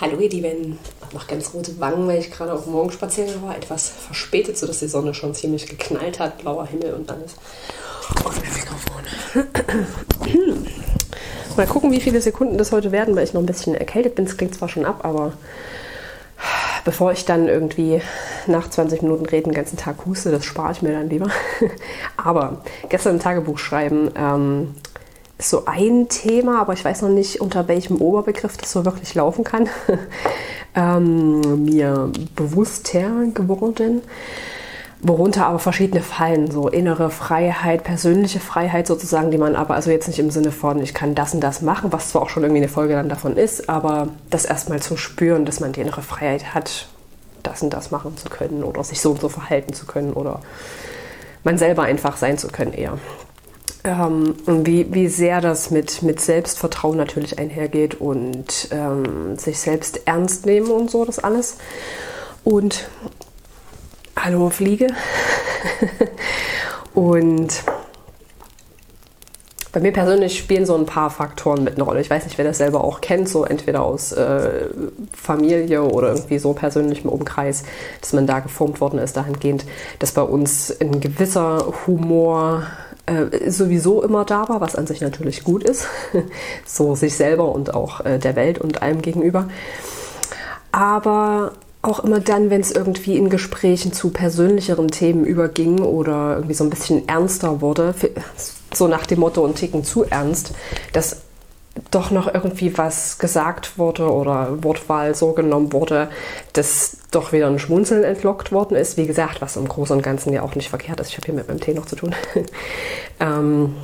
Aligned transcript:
Hallo 0.00 0.18
ihr 0.18 0.30
Lieben, 0.30 0.78
noch 1.12 1.26
ganz 1.26 1.52
rote 1.52 1.78
Wangen, 1.78 2.08
weil 2.08 2.20
ich 2.20 2.30
gerade 2.30 2.54
auf 2.54 2.64
dem 2.64 2.72
Morgenspaziergang 2.72 3.42
war. 3.42 3.54
Etwas 3.54 3.90
verspätet, 3.90 4.56
sodass 4.56 4.78
die 4.78 4.88
Sonne 4.88 5.12
schon 5.12 5.34
ziemlich 5.34 5.66
geknallt 5.66 6.18
hat, 6.18 6.38
blauer 6.38 6.66
Himmel 6.66 6.94
und 6.94 7.10
alles. 7.12 7.34
Auf 8.24 8.38
dem 8.38 8.50
Mikrofon. 8.50 9.02
Mal 11.54 11.66
gucken, 11.66 11.92
wie 11.92 12.00
viele 12.00 12.22
Sekunden 12.22 12.56
das 12.56 12.72
heute 12.72 12.92
werden, 12.92 13.14
weil 13.14 13.24
ich 13.24 13.34
noch 13.34 13.42
ein 13.42 13.46
bisschen 13.46 13.74
erkältet 13.74 14.14
bin. 14.14 14.24
Es 14.24 14.38
klingt 14.38 14.54
zwar 14.54 14.70
schon 14.70 14.86
ab, 14.86 15.00
aber 15.02 15.34
bevor 16.86 17.12
ich 17.12 17.26
dann 17.26 17.46
irgendwie 17.46 18.00
nach 18.46 18.70
20 18.70 19.02
Minuten 19.02 19.26
reden 19.26 19.50
den 19.50 19.54
ganzen 19.54 19.76
Tag 19.76 20.06
huste, 20.06 20.30
das 20.30 20.46
spare 20.46 20.72
ich 20.72 20.80
mir 20.80 20.92
dann 20.92 21.10
lieber. 21.10 21.28
aber 22.16 22.62
gestern 22.88 23.16
im 23.16 23.20
Tagebuch 23.20 23.58
schreiben 23.58 24.10
ähm, 24.16 24.74
so 25.40 25.64
ein 25.66 26.08
Thema, 26.08 26.60
aber 26.60 26.72
ich 26.72 26.84
weiß 26.84 27.02
noch 27.02 27.08
nicht, 27.08 27.40
unter 27.40 27.68
welchem 27.68 28.00
Oberbegriff 28.00 28.56
das 28.56 28.72
so 28.72 28.84
wirklich 28.84 29.14
laufen 29.14 29.44
kann, 29.44 29.68
ähm, 30.74 31.64
mir 31.64 32.10
bewusster 32.36 33.10
geworden. 33.34 34.02
Worunter 35.02 35.46
aber 35.46 35.58
verschiedene 35.58 36.02
fallen, 36.02 36.50
so 36.50 36.68
innere 36.68 37.08
Freiheit, 37.08 37.84
persönliche 37.84 38.38
Freiheit 38.38 38.86
sozusagen, 38.86 39.30
die 39.30 39.38
man 39.38 39.56
aber 39.56 39.74
also 39.74 39.90
jetzt 39.90 40.08
nicht 40.08 40.18
im 40.18 40.30
Sinne 40.30 40.52
von, 40.52 40.82
ich 40.82 40.92
kann 40.92 41.14
das 41.14 41.32
und 41.32 41.40
das 41.40 41.62
machen, 41.62 41.90
was 41.90 42.10
zwar 42.10 42.20
auch 42.22 42.28
schon 42.28 42.42
irgendwie 42.42 42.60
eine 42.60 42.68
Folge 42.68 42.92
dann 42.92 43.08
davon 43.08 43.38
ist, 43.38 43.70
aber 43.70 44.08
das 44.28 44.44
erstmal 44.44 44.80
zu 44.80 44.98
spüren, 44.98 45.46
dass 45.46 45.58
man 45.58 45.72
die 45.72 45.80
innere 45.80 46.02
Freiheit 46.02 46.54
hat, 46.54 46.88
das 47.42 47.62
und 47.62 47.70
das 47.70 47.90
machen 47.90 48.18
zu 48.18 48.28
können 48.28 48.62
oder 48.62 48.84
sich 48.84 49.00
so 49.00 49.12
und 49.12 49.22
so 49.22 49.30
verhalten 49.30 49.72
zu 49.72 49.86
können 49.86 50.12
oder 50.12 50.40
man 51.44 51.56
selber 51.56 51.84
einfach 51.84 52.18
sein 52.18 52.36
zu 52.36 52.48
können 52.48 52.74
eher. 52.74 52.98
Ähm, 53.82 54.34
wie, 54.46 54.92
wie 54.92 55.08
sehr 55.08 55.40
das 55.40 55.70
mit, 55.70 56.02
mit 56.02 56.20
Selbstvertrauen 56.20 56.98
natürlich 56.98 57.38
einhergeht 57.38 57.94
und 57.94 58.68
ähm, 58.72 59.38
sich 59.38 59.58
selbst 59.58 60.02
ernst 60.06 60.44
nehmen 60.44 60.70
und 60.70 60.90
so, 60.90 61.04
das 61.04 61.18
alles. 61.18 61.56
Und 62.44 62.88
hallo 64.16 64.50
Fliege. 64.50 64.88
und 66.94 67.62
bei 69.72 69.80
mir 69.80 69.92
persönlich 69.92 70.36
spielen 70.36 70.66
so 70.66 70.74
ein 70.74 70.84
paar 70.84 71.10
Faktoren 71.10 71.62
mit 71.62 71.74
eine 71.74 71.84
Rolle. 71.84 72.00
Ich 72.00 72.10
weiß 72.10 72.24
nicht, 72.24 72.36
wer 72.36 72.44
das 72.44 72.58
selber 72.58 72.82
auch 72.82 73.00
kennt, 73.00 73.28
so 73.28 73.44
entweder 73.44 73.82
aus 73.82 74.12
äh, 74.12 74.68
Familie 75.12 75.84
oder 75.84 76.08
irgendwie 76.08 76.38
so 76.38 76.52
persönlichem 76.52 77.08
Umkreis, 77.08 77.62
dass 78.00 78.12
man 78.12 78.26
da 78.26 78.40
geformt 78.40 78.80
worden 78.80 78.98
ist, 78.98 79.16
dahingehend, 79.16 79.64
dass 80.00 80.12
bei 80.12 80.22
uns 80.22 80.76
ein 80.80 81.00
gewisser 81.00 81.72
Humor 81.86 82.64
äh, 83.10 83.50
sowieso 83.50 84.02
immer 84.02 84.24
da 84.24 84.48
war, 84.48 84.60
was 84.60 84.76
an 84.76 84.86
sich 84.86 85.00
natürlich 85.00 85.42
gut 85.42 85.64
ist, 85.64 85.86
so 86.64 86.94
sich 86.94 87.16
selber 87.16 87.52
und 87.52 87.74
auch 87.74 88.04
äh, 88.04 88.18
der 88.18 88.36
Welt 88.36 88.58
und 88.58 88.82
allem 88.82 89.02
gegenüber. 89.02 89.48
Aber 90.70 91.52
auch 91.82 92.04
immer 92.04 92.20
dann, 92.20 92.50
wenn 92.50 92.60
es 92.60 92.70
irgendwie 92.70 93.16
in 93.16 93.30
Gesprächen 93.30 93.92
zu 93.92 94.10
persönlicheren 94.10 94.88
Themen 94.88 95.24
überging 95.24 95.80
oder 95.80 96.36
irgendwie 96.36 96.54
so 96.54 96.64
ein 96.64 96.70
bisschen 96.70 97.08
ernster 97.08 97.60
wurde, 97.60 97.94
so 98.72 98.86
nach 98.86 99.06
dem 99.06 99.20
Motto 99.20 99.42
und 99.42 99.56
Ticken 99.56 99.82
zu 99.82 100.04
ernst, 100.04 100.52
dass 100.92 101.22
doch 101.90 102.10
noch 102.10 102.32
irgendwie 102.32 102.76
was 102.76 103.18
gesagt 103.18 103.78
wurde 103.78 104.12
oder 104.12 104.62
Wortwahl 104.62 105.14
so 105.14 105.32
genommen 105.32 105.72
wurde, 105.72 106.10
dass 106.52 106.98
doch 107.10 107.32
wieder 107.32 107.46
ein 107.46 107.58
Schmunzeln 107.58 108.04
entlockt 108.04 108.52
worden 108.52 108.76
ist. 108.76 108.96
Wie 108.96 109.06
gesagt, 109.06 109.40
was 109.40 109.56
im 109.56 109.68
Großen 109.68 109.96
und 109.96 110.02
Ganzen 110.02 110.32
ja 110.32 110.42
auch 110.42 110.54
nicht 110.54 110.68
verkehrt 110.68 111.00
ist. 111.00 111.08
Ich 111.08 111.16
habe 111.16 111.26
hier 111.26 111.34
mit 111.34 111.48
meinem 111.48 111.60
Tee 111.60 111.74
noch 111.74 111.86
zu 111.86 111.96
tun. 111.96 112.14
ähm, 113.20 113.74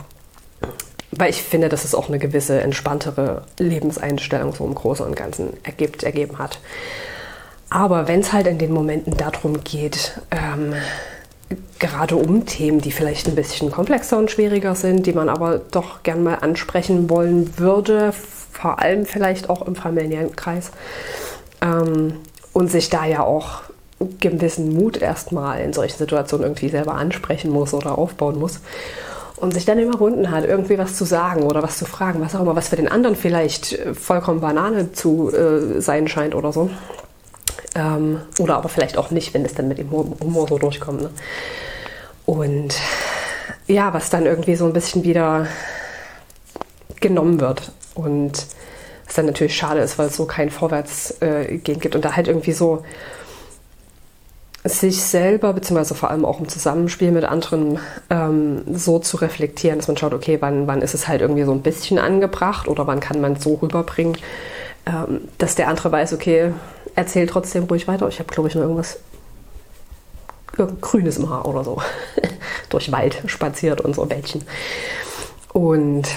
weil 1.10 1.30
ich 1.30 1.42
finde, 1.42 1.68
dass 1.68 1.84
es 1.84 1.94
auch 1.94 2.08
eine 2.08 2.18
gewisse 2.18 2.60
entspanntere 2.60 3.42
Lebenseinstellung 3.58 4.54
so 4.54 4.64
im 4.64 4.74
Großen 4.74 5.04
und 5.04 5.16
Ganzen 5.16 5.54
ergibt, 5.62 6.02
ergeben 6.02 6.38
hat. 6.38 6.60
Aber 7.68 8.06
wenn 8.06 8.20
es 8.20 8.32
halt 8.32 8.46
in 8.46 8.58
den 8.58 8.72
Momenten 8.72 9.16
darum 9.16 9.64
geht, 9.64 10.20
ähm, 10.30 10.74
gerade 11.78 12.16
um 12.16 12.46
Themen, 12.46 12.80
die 12.80 12.92
vielleicht 12.92 13.28
ein 13.28 13.34
bisschen 13.34 13.70
komplexer 13.70 14.18
und 14.18 14.30
schwieriger 14.30 14.74
sind, 14.74 15.06
die 15.06 15.12
man 15.12 15.28
aber 15.28 15.58
doch 15.58 16.02
gern 16.02 16.22
mal 16.22 16.36
ansprechen 16.36 17.10
wollen 17.10 17.58
würde, 17.58 18.12
vor 18.12 18.80
allem 18.80 19.04
vielleicht 19.04 19.50
auch 19.50 19.62
im 19.66 19.76
familiären 19.76 20.34
Kreis. 20.36 20.70
Ähm, 21.60 22.14
und 22.56 22.70
sich 22.70 22.88
da 22.88 23.04
ja 23.04 23.22
auch 23.22 23.64
gewissen 24.18 24.72
Mut 24.72 24.96
erstmal 24.96 25.60
in 25.60 25.74
solchen 25.74 25.98
Situationen 25.98 26.46
irgendwie 26.46 26.70
selber 26.70 26.94
ansprechen 26.94 27.50
muss 27.50 27.74
oder 27.74 27.98
aufbauen 27.98 28.38
muss. 28.38 28.60
Und 29.36 29.52
sich 29.52 29.66
dann 29.66 29.78
überwunden 29.78 30.30
hat, 30.30 30.46
irgendwie 30.46 30.78
was 30.78 30.96
zu 30.96 31.04
sagen 31.04 31.42
oder 31.42 31.62
was 31.62 31.76
zu 31.76 31.84
fragen, 31.84 32.22
was 32.22 32.34
auch 32.34 32.40
immer, 32.40 32.56
was 32.56 32.68
für 32.68 32.76
den 32.76 32.88
anderen 32.88 33.14
vielleicht 33.14 33.78
vollkommen 33.92 34.40
Banane 34.40 34.92
zu 34.92 35.30
äh, 35.34 35.82
sein 35.82 36.08
scheint 36.08 36.34
oder 36.34 36.50
so. 36.50 36.70
Ähm, 37.74 38.22
oder 38.38 38.56
aber 38.56 38.70
vielleicht 38.70 38.96
auch 38.96 39.10
nicht, 39.10 39.34
wenn 39.34 39.44
es 39.44 39.52
dann 39.52 39.68
mit 39.68 39.76
dem 39.76 39.90
Humor 39.90 40.48
so 40.48 40.56
durchkommt. 40.56 41.02
Ne? 41.02 41.10
Und 42.24 42.74
ja, 43.66 43.92
was 43.92 44.08
dann 44.08 44.24
irgendwie 44.24 44.56
so 44.56 44.64
ein 44.64 44.72
bisschen 44.72 45.04
wieder 45.04 45.46
genommen 47.02 47.38
wird. 47.38 47.70
Und 47.94 48.46
was 49.06 49.14
dann 49.14 49.26
natürlich 49.26 49.56
schade 49.56 49.80
ist, 49.80 49.98
weil 49.98 50.08
es 50.08 50.16
so 50.16 50.26
kein 50.26 50.50
Vorwärtsgehen 50.50 51.48
äh, 51.48 51.58
gibt. 51.58 51.94
Und 51.94 52.04
da 52.04 52.16
halt 52.16 52.28
irgendwie 52.28 52.52
so 52.52 52.82
sich 54.64 55.00
selber, 55.02 55.52
beziehungsweise 55.52 55.94
vor 55.94 56.10
allem 56.10 56.24
auch 56.24 56.40
im 56.40 56.48
Zusammenspiel 56.48 57.12
mit 57.12 57.24
anderen, 57.24 57.78
ähm, 58.10 58.62
so 58.72 58.98
zu 58.98 59.16
reflektieren, 59.18 59.78
dass 59.78 59.88
man 59.88 59.96
schaut, 59.96 60.12
okay, 60.12 60.38
wann, 60.40 60.66
wann 60.66 60.82
ist 60.82 60.94
es 60.94 61.06
halt 61.08 61.20
irgendwie 61.20 61.44
so 61.44 61.52
ein 61.52 61.62
bisschen 61.62 61.98
angebracht 61.98 62.66
oder 62.68 62.86
wann 62.86 63.00
kann 63.00 63.20
man 63.20 63.34
es 63.34 63.44
so 63.44 63.54
rüberbringen, 63.54 64.16
ähm, 64.86 65.28
dass 65.38 65.54
der 65.54 65.68
andere 65.68 65.92
weiß, 65.92 66.12
okay, 66.12 66.52
erzähl 66.94 67.26
trotzdem 67.26 67.64
ruhig 67.64 67.86
weiter. 67.86 68.08
Ich 68.08 68.18
habe, 68.18 68.32
glaube 68.32 68.48
ich, 68.48 68.54
noch 68.54 68.62
irgendwas 68.62 68.98
Grünes 70.80 71.18
im 71.18 71.28
Haar 71.28 71.46
oder 71.46 71.64
so. 71.64 71.80
Durch 72.70 72.90
Wald 72.90 73.22
spaziert 73.26 73.80
und 73.80 73.94
so 73.94 74.08
Wäldchen. 74.08 74.42
Und 75.52 76.08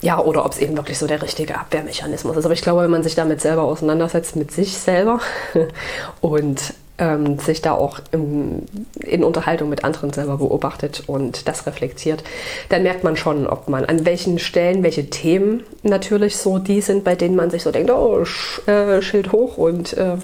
ja, 0.00 0.20
oder 0.20 0.44
ob 0.44 0.52
es 0.52 0.58
eben 0.58 0.76
wirklich 0.76 0.98
so 0.98 1.06
der 1.06 1.22
richtige 1.22 1.58
Abwehrmechanismus 1.58 2.36
ist. 2.36 2.44
Aber 2.44 2.54
ich 2.54 2.62
glaube, 2.62 2.82
wenn 2.82 2.90
man 2.90 3.02
sich 3.02 3.14
damit 3.14 3.40
selber 3.40 3.62
auseinandersetzt, 3.62 4.36
mit 4.36 4.52
sich 4.52 4.78
selber 4.78 5.20
und 6.20 6.74
ähm, 6.98 7.38
sich 7.38 7.62
da 7.62 7.72
auch 7.72 8.00
im, 8.10 8.62
in 9.00 9.24
Unterhaltung 9.24 9.68
mit 9.68 9.84
anderen 9.84 10.12
selber 10.12 10.38
beobachtet 10.38 11.04
und 11.06 11.48
das 11.48 11.66
reflektiert, 11.66 12.22
dann 12.68 12.82
merkt 12.82 13.04
man 13.04 13.16
schon, 13.16 13.46
ob 13.46 13.68
man 13.68 13.84
an 13.84 14.04
welchen 14.04 14.38
Stellen, 14.38 14.82
welche 14.82 15.08
Themen 15.10 15.64
natürlich 15.82 16.36
so 16.36 16.58
die 16.58 16.80
sind, 16.80 17.04
bei 17.04 17.14
denen 17.14 17.36
man 17.36 17.50
sich 17.50 17.62
so 17.62 17.70
denkt, 17.70 17.90
oh, 17.90 18.24
Sch 18.24 18.66
äh, 18.68 19.00
Schild 19.02 19.32
hoch 19.32 19.56
und 19.56 19.94
äh, 19.94 20.16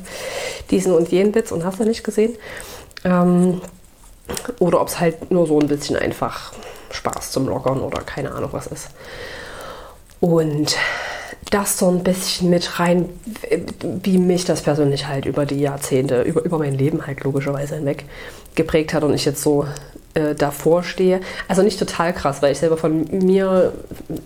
diesen 0.71 0.93
und 0.93 1.09
jenen 1.11 1.35
Witz 1.35 1.53
und 1.53 1.65
hast 1.65 1.81
du 1.81 1.85
nicht 1.85 2.05
gesehen. 2.05 2.35
Ähm, 3.05 3.61
oder 4.59 4.81
ob 4.81 4.89
es 4.89 5.01
halt 5.01 5.31
nur 5.31 5.47
so 5.47 5.59
ein 5.59 5.69
bisschen 5.69 5.97
einfach 5.97 6.53
Spaß 6.91 7.31
zum 7.31 7.47
Lockern 7.47 7.81
oder 7.81 8.01
keine 8.03 8.33
Ahnung 8.33 8.51
was 8.53 8.67
ist. 8.67 8.89
Und 10.25 10.75
das 11.51 11.79
so 11.79 11.91
ein 11.91 12.03
bisschen 12.03 12.49
mit 12.49 12.81
rein, 12.81 13.11
wie 13.83 14.17
mich 14.17 14.47
das 14.47 14.63
persönlich 14.63 15.07
halt 15.07 15.27
über 15.27 15.45
die 15.45 15.61
Jahrzehnte, 15.61 16.23
über, 16.23 16.43
über 16.43 16.57
mein 16.57 16.73
Leben 16.73 17.07
halt 17.07 17.23
logischerweise 17.25 17.75
hinweg 17.75 18.07
geprägt 18.55 18.95
hat 18.95 19.05
und 19.05 19.13
ich 19.13 19.27
jetzt 19.27 19.43
so 19.43 19.67
äh, 20.15 20.35
davor 20.35 20.83
stehe. 20.83 21.21
Also 21.47 21.61
nicht 21.61 21.79
total 21.79 22.15
krass, 22.15 22.41
weil 22.41 22.53
ich 22.53 22.59
selber 22.59 22.79
von 22.79 23.07
mir, 23.11 23.75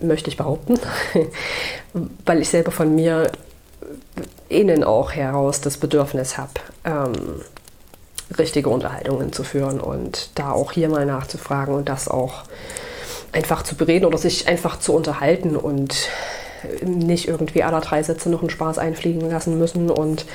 möchte 0.01 0.29
ich 0.29 0.37
behaupten, 0.37 0.79
weil 2.25 2.39
ich 2.39 2.47
selber 2.47 2.71
von 2.71 2.95
mir 2.95 3.29
innen 4.47 4.85
auch 4.85 5.11
heraus 5.11 5.59
das 5.59 5.75
Bedürfnis 5.75 6.37
habe, 6.37 6.53
ähm, 6.85 7.11
richtige 8.37 8.69
Unterhaltungen 8.69 9.33
zu 9.33 9.43
führen 9.43 9.81
und 9.81 10.29
da 10.35 10.53
auch 10.53 10.71
hier 10.71 10.87
mal 10.87 11.05
nachzufragen 11.05 11.75
und 11.75 11.89
das 11.89 12.07
auch 12.07 12.43
einfach 13.31 13.63
zu 13.63 13.75
bereden 13.75 14.05
oder 14.05 14.17
sich 14.17 14.47
einfach 14.47 14.79
zu 14.79 14.93
unterhalten 14.93 15.55
und 15.55 16.09
nicht 16.81 17.27
irgendwie 17.27 17.63
aller 17.63 17.81
drei 17.81 18.03
Sätze 18.03 18.29
noch 18.29 18.41
einen 18.41 18.49
Spaß 18.49 18.77
einfliegen 18.77 19.29
lassen 19.29 19.57
müssen 19.57 19.89
und 19.89 20.25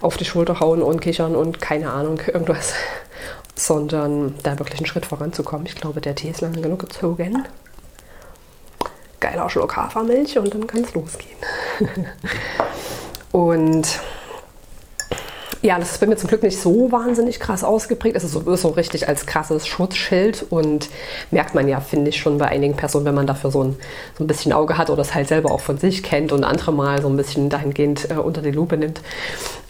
auf 0.00 0.16
die 0.16 0.24
Schulter 0.24 0.60
hauen 0.60 0.82
und 0.82 1.00
kichern 1.00 1.34
und 1.34 1.60
keine 1.60 1.90
Ahnung, 1.90 2.20
irgendwas, 2.26 2.74
sondern 3.56 4.34
da 4.42 4.58
wirklich 4.58 4.78
einen 4.78 4.86
Schritt 4.86 5.06
voranzukommen. 5.06 5.66
Ich 5.66 5.74
glaube, 5.74 6.00
der 6.00 6.14
Tee 6.14 6.30
ist 6.30 6.40
lange 6.40 6.60
genug 6.60 6.80
gezogen. 6.80 7.44
Geiler 9.20 9.48
Schluck 9.48 9.76
Hafermilch 9.76 10.38
und 10.38 10.52
dann 10.52 10.66
kann 10.66 10.82
es 10.82 10.94
losgehen. 10.94 11.38
und 13.32 14.00
ja, 15.64 15.78
das 15.78 15.92
ist 15.92 16.00
bei 16.00 16.06
mir 16.06 16.16
zum 16.16 16.28
Glück 16.28 16.42
nicht 16.42 16.60
so 16.60 16.92
wahnsinnig 16.92 17.40
krass 17.40 17.64
ausgeprägt. 17.64 18.16
Es 18.16 18.22
ist 18.22 18.32
so, 18.32 18.54
so 18.54 18.68
richtig 18.68 19.08
als 19.08 19.24
krasses 19.24 19.66
Schutzschild 19.66 20.44
und 20.50 20.90
merkt 21.30 21.54
man 21.54 21.68
ja, 21.68 21.80
finde 21.80 22.10
ich, 22.10 22.18
schon 22.18 22.36
bei 22.36 22.48
einigen 22.48 22.76
Personen, 22.76 23.06
wenn 23.06 23.14
man 23.14 23.26
dafür 23.26 23.50
so 23.50 23.64
ein, 23.64 23.76
so 24.18 24.24
ein 24.24 24.26
bisschen 24.26 24.52
Auge 24.52 24.76
hat 24.76 24.90
oder 24.90 25.00
es 25.00 25.14
halt 25.14 25.26
selber 25.26 25.50
auch 25.50 25.62
von 25.62 25.78
sich 25.78 26.02
kennt 26.02 26.32
und 26.32 26.44
andere 26.44 26.70
mal 26.70 27.00
so 27.00 27.08
ein 27.08 27.16
bisschen 27.16 27.48
dahingehend 27.48 28.10
äh, 28.10 28.16
unter 28.16 28.42
die 28.42 28.50
Lupe 28.50 28.76
nimmt. 28.76 29.00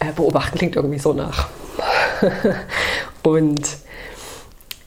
Äh, 0.01 0.11
beobachten 0.17 0.59
klingt 0.59 0.75
irgendwie 0.75 0.99
so 0.99 1.13
nach. 1.13 1.47
und 3.23 3.63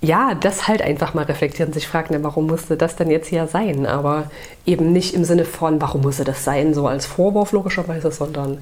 ja, 0.02 0.36
das 0.36 0.68
halt 0.68 0.82
einfach 0.82 1.14
mal 1.14 1.24
reflektieren, 1.24 1.72
sich 1.72 1.88
fragen, 1.88 2.22
warum 2.22 2.48
musste 2.48 2.76
das 2.76 2.98
denn 2.98 3.10
jetzt 3.10 3.30
hier 3.30 3.48
sein? 3.48 3.86
Aber 3.86 4.30
eben 4.66 4.92
nicht 4.92 5.14
im 5.14 5.24
Sinne 5.24 5.46
von, 5.46 5.80
warum 5.80 6.02
musste 6.02 6.26
das 6.26 6.44
sein, 6.44 6.74
so 6.74 6.86
als 6.86 7.06
Vorwurf 7.06 7.54
logischerweise, 7.54 8.12
sondern 8.12 8.58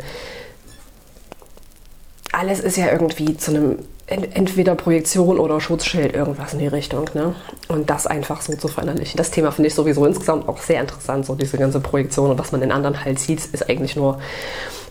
alles 2.35 2.59
ist 2.59 2.77
ja 2.77 2.91
irgendwie 2.91 3.37
zu 3.37 3.51
einem 3.51 3.79
entweder 4.07 4.75
Projektion 4.75 5.39
oder 5.39 5.59
Schutzschild, 5.59 6.13
irgendwas 6.13 6.53
in 6.53 6.59
die 6.59 6.67
Richtung. 6.67 7.09
Ne? 7.13 7.33
Und 7.69 7.89
das 7.89 8.05
einfach 8.05 8.41
so 8.41 8.53
zu 8.55 8.67
verinnerlichen. 8.67 9.17
Das 9.17 9.31
Thema 9.31 9.51
finde 9.51 9.69
ich 9.69 9.73
sowieso 9.73 10.05
insgesamt 10.05 10.47
auch 10.47 10.59
sehr 10.59 10.81
interessant, 10.81 11.25
so 11.25 11.33
diese 11.33 11.57
ganze 11.57 11.79
Projektion 11.79 12.29
und 12.29 12.37
was 12.37 12.51
man 12.51 12.61
in 12.61 12.71
anderen 12.71 13.03
halt 13.03 13.17
sieht, 13.19 13.43
ist 13.45 13.67
eigentlich 13.67 13.95
nur 13.95 14.19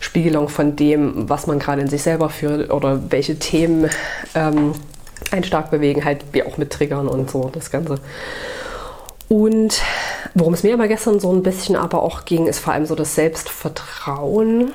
Spiegelung 0.01 0.49
von 0.49 0.75
dem, 0.75 1.29
was 1.29 1.47
man 1.47 1.61
gerade 1.61 1.83
in 1.83 1.89
sich 1.89 2.03
selber 2.03 2.29
führt 2.29 2.73
oder 2.73 3.01
welche 3.11 3.39
Themen 3.39 3.89
ähm, 4.35 4.73
einen 5.31 5.45
stark 5.45 5.71
bewegen, 5.71 6.05
halt 6.05 6.25
wie 6.33 6.43
auch 6.43 6.57
mit 6.59 6.73
Triggern 6.73 7.07
und 7.07 7.31
so 7.31 7.51
das 7.53 7.71
Ganze. 7.71 7.97
Und 9.29 9.81
worum 10.35 10.55
es 10.55 10.65
mir 10.65 10.75
aber 10.75 10.89
gestern 10.89 11.21
so 11.21 11.33
ein 11.33 11.43
bisschen 11.43 11.77
aber 11.77 12.03
auch 12.03 12.25
ging, 12.25 12.47
ist 12.47 12.59
vor 12.59 12.73
allem 12.73 12.87
so 12.87 12.95
das 12.95 13.15
Selbstvertrauen 13.15 14.73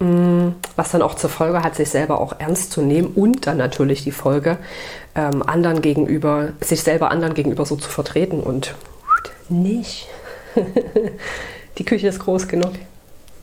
was 0.00 0.90
dann 0.92 1.02
auch 1.02 1.14
zur 1.14 1.28
Folge 1.28 1.62
hat, 1.62 1.74
sich 1.74 1.90
selber 1.90 2.20
auch 2.20 2.34
ernst 2.38 2.72
zu 2.72 2.80
nehmen 2.80 3.08
und 3.14 3.46
dann 3.46 3.58
natürlich 3.58 4.02
die 4.02 4.12
Folge, 4.12 4.56
ähm, 5.14 5.42
anderen 5.42 5.82
gegenüber, 5.82 6.52
sich 6.60 6.82
selber 6.82 7.10
anderen 7.10 7.34
gegenüber 7.34 7.66
so 7.66 7.76
zu 7.76 7.90
vertreten 7.90 8.40
und 8.40 8.74
nicht. 9.50 10.08
die 11.78 11.84
Küche 11.84 12.08
ist 12.08 12.20
groß 12.20 12.48
genug. 12.48 12.72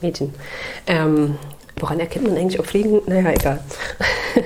Mädchen. 0.01 0.33
Ähm, 0.85 1.37
woran 1.79 1.99
erkennt 1.99 2.27
man 2.27 2.37
eigentlich, 2.37 2.59
ob 2.59 2.67
Fliegen? 2.67 3.01
Naja, 3.05 3.31
egal. 3.31 3.59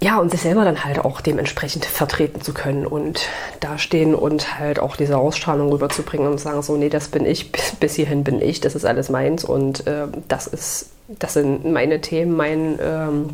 ja, 0.00 0.20
und 0.20 0.30
sich 0.30 0.42
selber 0.42 0.64
dann 0.64 0.84
halt 0.84 1.00
auch 1.00 1.20
dementsprechend 1.20 1.84
vertreten 1.84 2.40
zu 2.40 2.54
können 2.54 2.86
und 2.86 3.26
dastehen 3.58 4.14
und 4.14 4.58
halt 4.58 4.78
auch 4.78 4.94
diese 4.94 5.18
Ausstrahlung 5.18 5.72
rüberzubringen 5.72 6.28
und 6.28 6.38
sagen 6.38 6.62
so, 6.62 6.76
nee, 6.76 6.88
das 6.88 7.08
bin 7.08 7.26
ich, 7.26 7.50
bis, 7.50 7.74
bis 7.74 7.94
hierhin 7.96 8.22
bin 8.22 8.40
ich, 8.40 8.60
das 8.60 8.76
ist 8.76 8.84
alles 8.84 9.08
meins 9.08 9.44
und 9.44 9.86
äh, 9.88 10.06
das 10.28 10.46
ist, 10.46 10.90
das 11.08 11.32
sind 11.32 11.64
meine 11.64 12.00
Themen, 12.00 12.36
mein, 12.36 12.78
ähm, 12.80 13.30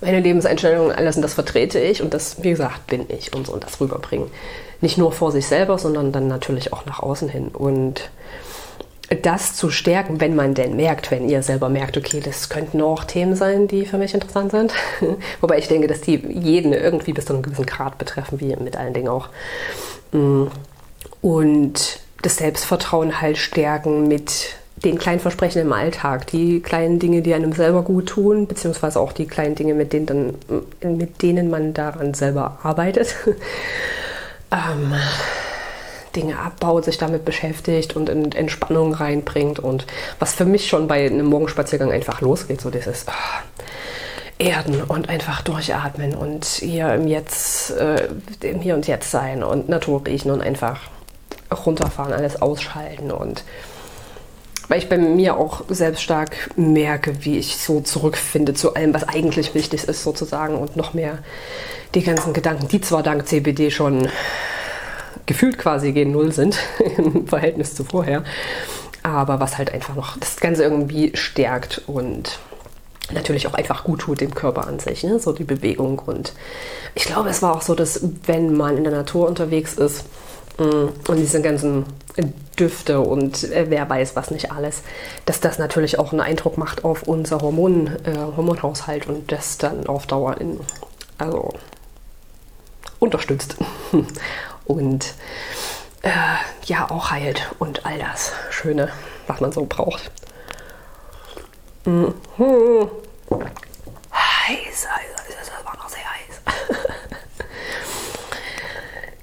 meine 0.00 0.18
Lebenseinstellungen, 0.18 0.90
alles 0.90 1.14
und 1.14 1.22
das 1.22 1.34
vertrete 1.34 1.78
ich 1.78 2.02
und 2.02 2.12
das, 2.12 2.42
wie 2.42 2.50
gesagt, 2.50 2.88
bin 2.88 3.06
ich 3.08 3.32
und 3.32 3.46
so 3.46 3.52
und 3.52 3.62
das 3.62 3.80
rüberbringen. 3.80 4.28
Nicht 4.80 4.98
nur 4.98 5.12
vor 5.12 5.30
sich 5.30 5.46
selber, 5.46 5.78
sondern 5.78 6.10
dann 6.10 6.26
natürlich 6.26 6.72
auch 6.72 6.86
nach 6.86 6.98
außen 6.98 7.28
hin 7.28 7.48
und 7.48 8.10
das 9.22 9.54
zu 9.54 9.70
stärken, 9.70 10.20
wenn 10.20 10.34
man 10.34 10.54
denn 10.54 10.76
merkt, 10.76 11.10
wenn 11.10 11.28
ihr 11.28 11.42
selber 11.42 11.68
merkt, 11.68 11.96
okay, 11.96 12.20
das 12.20 12.48
könnten 12.48 12.80
auch 12.80 13.04
Themen 13.04 13.36
sein, 13.36 13.68
die 13.68 13.86
für 13.86 13.98
mich 13.98 14.14
interessant 14.14 14.50
sind. 14.50 14.72
Wobei 15.40 15.58
ich 15.58 15.68
denke, 15.68 15.86
dass 15.86 16.00
die 16.00 16.16
jeden 16.16 16.72
irgendwie 16.72 17.12
bis 17.12 17.26
zu 17.26 17.32
einem 17.32 17.42
gewissen 17.42 17.66
Grad 17.66 17.98
betreffen, 17.98 18.40
wie 18.40 18.56
mit 18.56 18.76
allen 18.76 18.94
Dingen 18.94 19.08
auch. 19.08 19.28
Mm. 20.12 20.44
Und 21.22 22.00
das 22.22 22.36
Selbstvertrauen 22.36 23.20
halt 23.20 23.38
stärken 23.38 24.08
mit 24.08 24.56
den 24.84 24.98
kleinen 24.98 25.20
Versprechen 25.20 25.62
im 25.62 25.72
Alltag, 25.72 26.26
die 26.26 26.60
kleinen 26.60 26.98
Dinge, 26.98 27.22
die 27.22 27.34
einem 27.34 27.52
selber 27.52 27.82
gut 27.82 28.06
tun, 28.06 28.46
beziehungsweise 28.46 29.00
auch 29.00 29.12
die 29.12 29.26
kleinen 29.26 29.54
Dinge, 29.54 29.74
mit 29.74 29.92
denen, 29.92 30.06
dann, 30.06 30.34
mit 30.96 31.22
denen 31.22 31.48
man 31.48 31.72
daran 31.72 32.12
selber 32.14 32.58
arbeitet. 32.62 33.14
ähm, 34.52 34.94
Dinge 36.16 36.38
abbaut, 36.38 36.86
sich 36.86 36.98
damit 36.98 37.24
beschäftigt 37.24 37.94
und 37.94 38.08
in 38.08 38.32
Entspannung 38.32 38.94
reinbringt 38.94 39.58
und 39.58 39.86
was 40.18 40.34
für 40.34 40.46
mich 40.46 40.68
schon 40.68 40.88
bei 40.88 41.06
einem 41.06 41.26
Morgenspaziergang 41.26 41.92
einfach 41.92 42.20
losgeht, 42.20 42.60
so 42.60 42.70
dieses 42.70 43.04
oh, 43.08 43.62
Erden 44.38 44.82
und 44.82 45.08
einfach 45.08 45.42
durchatmen 45.42 46.14
und 46.14 46.44
hier 46.44 46.92
im 46.94 47.06
Jetzt, 47.06 47.70
äh, 47.70 48.08
im 48.40 48.60
Hier 48.60 48.74
und 48.74 48.86
Jetzt 48.86 49.10
sein 49.10 49.42
und 49.42 49.68
Natur 49.68 50.02
riechen 50.06 50.30
und 50.30 50.40
einfach 50.40 50.80
runterfahren, 51.64 52.12
alles 52.12 52.42
ausschalten 52.42 53.10
und 53.12 53.44
weil 54.68 54.78
ich 54.78 54.88
bei 54.88 54.98
mir 54.98 55.36
auch 55.36 55.62
selbst 55.68 56.02
stark 56.02 56.50
merke, 56.56 57.24
wie 57.24 57.38
ich 57.38 57.56
so 57.56 57.80
zurückfinde 57.80 58.52
zu 58.52 58.74
allem, 58.74 58.92
was 58.94 59.08
eigentlich 59.08 59.54
wichtig 59.54 59.84
ist 59.84 60.02
sozusagen 60.02 60.56
und 60.56 60.76
noch 60.76 60.92
mehr 60.92 61.18
die 61.94 62.02
ganzen 62.02 62.32
Gedanken, 62.32 62.66
die 62.68 62.80
zwar 62.80 63.04
dank 63.04 63.28
CBD 63.28 63.70
schon 63.70 64.08
gefühlt 65.26 65.58
quasi 65.58 65.92
gen 65.92 66.12
Null 66.12 66.32
sind 66.32 66.58
im 66.96 67.26
Verhältnis 67.26 67.74
zu 67.74 67.84
vorher. 67.84 68.24
Aber 69.02 69.38
was 69.38 69.58
halt 69.58 69.72
einfach 69.72 69.94
noch 69.94 70.16
das 70.18 70.36
Ganze 70.36 70.64
irgendwie 70.64 71.12
stärkt 71.14 71.82
und 71.86 72.38
natürlich 73.12 73.46
auch 73.46 73.54
einfach 73.54 73.84
gut 73.84 74.00
tut 74.00 74.20
dem 74.20 74.34
Körper 74.34 74.66
an 74.66 74.80
sich, 74.80 75.04
ne? 75.04 75.20
so 75.20 75.32
die 75.32 75.44
Bewegung. 75.44 75.98
Und 76.00 76.32
ich 76.94 77.04
glaube, 77.04 77.28
es 77.28 77.42
war 77.42 77.54
auch 77.54 77.62
so, 77.62 77.74
dass 77.74 78.00
wenn 78.24 78.56
man 78.56 78.76
in 78.76 78.84
der 78.84 78.92
Natur 78.92 79.28
unterwegs 79.28 79.74
ist 79.74 80.04
mm, 80.58 80.88
und 81.08 81.16
diese 81.16 81.40
ganzen 81.40 81.84
Düfte 82.58 83.00
und 83.00 83.44
äh, 83.44 83.66
wer 83.68 83.88
weiß 83.88 84.16
was 84.16 84.30
nicht 84.30 84.50
alles, 84.50 84.82
dass 85.26 85.40
das 85.40 85.58
natürlich 85.58 85.98
auch 85.98 86.12
einen 86.12 86.20
Eindruck 86.20 86.56
macht 86.58 86.84
auf 86.84 87.02
unser 87.02 87.40
Hormon, 87.40 87.88
äh, 88.04 88.16
Hormonhaushalt 88.36 89.06
und 89.06 89.30
das 89.30 89.58
dann 89.58 89.86
auf 89.86 90.06
Dauer 90.06 90.40
in, 90.40 90.58
also 91.18 91.52
unterstützt. 92.98 93.56
und 94.66 95.14
äh, 96.02 96.10
ja 96.64 96.90
auch 96.90 97.10
heilt 97.10 97.50
und 97.58 97.84
all 97.86 97.98
das 97.98 98.32
Schöne, 98.50 98.90
was 99.26 99.40
man 99.40 99.52
so 99.52 99.64
braucht. 99.64 100.10
Mhm. 101.84 102.14
Heiß, 104.12 104.86
heiß, 104.88 104.88
heiß, 104.88 105.36
das 105.38 105.64
war 105.64 105.76
noch 105.76 105.88
sehr 105.88 106.04
heiß. 106.04 106.40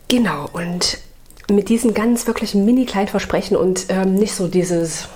genau, 0.07 0.49
und 0.53 0.97
mit 1.49 1.69
diesen 1.69 1.93
ganz 1.93 2.27
wirklich 2.27 2.55
mini 2.55 2.85
kleinen 2.85 3.07
Versprechen 3.09 3.57
und 3.57 3.85
ähm, 3.89 4.15
nicht 4.15 4.35
so 4.35 4.47
dieses 4.47 5.07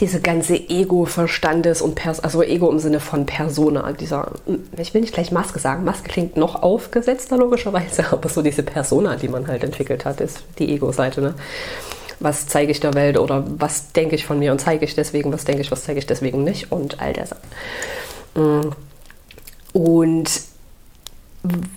diese 0.00 0.20
ganze 0.20 0.54
Ego-Verstandes 0.54 1.82
und 1.82 1.94
Pers 1.94 2.20
also 2.20 2.42
Ego 2.42 2.70
im 2.70 2.78
Sinne 2.78 3.00
von 3.00 3.26
Persona, 3.26 3.92
dieser, 3.92 4.32
ich 4.76 4.94
will 4.94 5.00
nicht 5.00 5.14
gleich 5.14 5.32
Maske 5.32 5.58
sagen, 5.58 5.84
Maske 5.84 6.08
klingt 6.08 6.36
noch 6.36 6.62
aufgesetzter 6.62 7.36
logischerweise, 7.36 8.04
aber 8.12 8.28
so 8.28 8.42
diese 8.42 8.62
Persona, 8.62 9.16
die 9.16 9.28
man 9.28 9.46
halt 9.46 9.64
entwickelt 9.64 10.04
hat, 10.04 10.20
ist 10.20 10.42
die 10.58 10.72
Ego-Seite. 10.72 11.20
Ne? 11.20 11.34
Was 12.20 12.46
zeige 12.46 12.70
ich 12.70 12.80
der 12.80 12.94
Welt 12.94 13.18
oder 13.18 13.44
was 13.58 13.92
denke 13.92 14.14
ich 14.14 14.26
von 14.26 14.38
mir 14.38 14.52
und 14.52 14.60
zeige 14.60 14.84
ich 14.84 14.94
deswegen, 14.94 15.32
was 15.32 15.44
denke 15.44 15.62
ich, 15.62 15.70
was 15.70 15.84
zeige 15.84 15.98
ich 15.98 16.06
deswegen 16.06 16.44
nicht 16.44 16.70
und 16.70 17.00
all 17.00 17.12
das. 17.12 17.30
Mm. 18.34 18.70
Und 19.72 20.30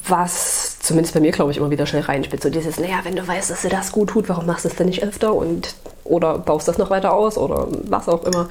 was 0.08 0.80
zumindest 0.80 1.14
bei 1.16 1.20
mir, 1.20 1.32
glaube 1.32 1.52
ich, 1.52 1.58
immer 1.58 1.72
wieder 1.72 1.86
schnell 1.86 2.04
reinspielt. 2.04 2.44
So 2.44 2.50
dieses, 2.50 2.80
naja, 2.80 3.00
wenn 3.04 3.16
du 3.16 3.28
weißt, 3.28 3.50
dass 3.50 3.64
dir 3.64 3.70
das 3.70 3.92
gut 3.92 4.10
tut, 4.10 4.30
warum 4.30 4.46
machst 4.46 4.66
du 4.66 4.70
es 4.70 4.76
denn 4.76 4.88
nicht 4.88 5.04
öfter? 5.04 5.34
Und, 5.34 5.76
oder 6.06 6.38
baust 6.38 6.68
das 6.68 6.78
noch 6.78 6.90
weiter 6.90 7.14
aus 7.14 7.38
oder 7.38 7.68
was 7.88 8.08
auch 8.08 8.24
immer. 8.24 8.50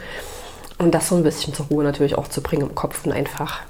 Und 0.79 0.93
das 0.93 1.09
so 1.09 1.17
ein 1.17 1.23
bisschen 1.23 1.55
zur 1.55 1.67
Ruhe 1.67 1.85
natürlich 1.85 2.19
auch 2.19 2.29
zu 2.29 2.43
bringen 2.43 2.69
im 2.69 2.75
Kopf 2.75 3.07
und 3.07 3.13
einfach, 3.13 3.61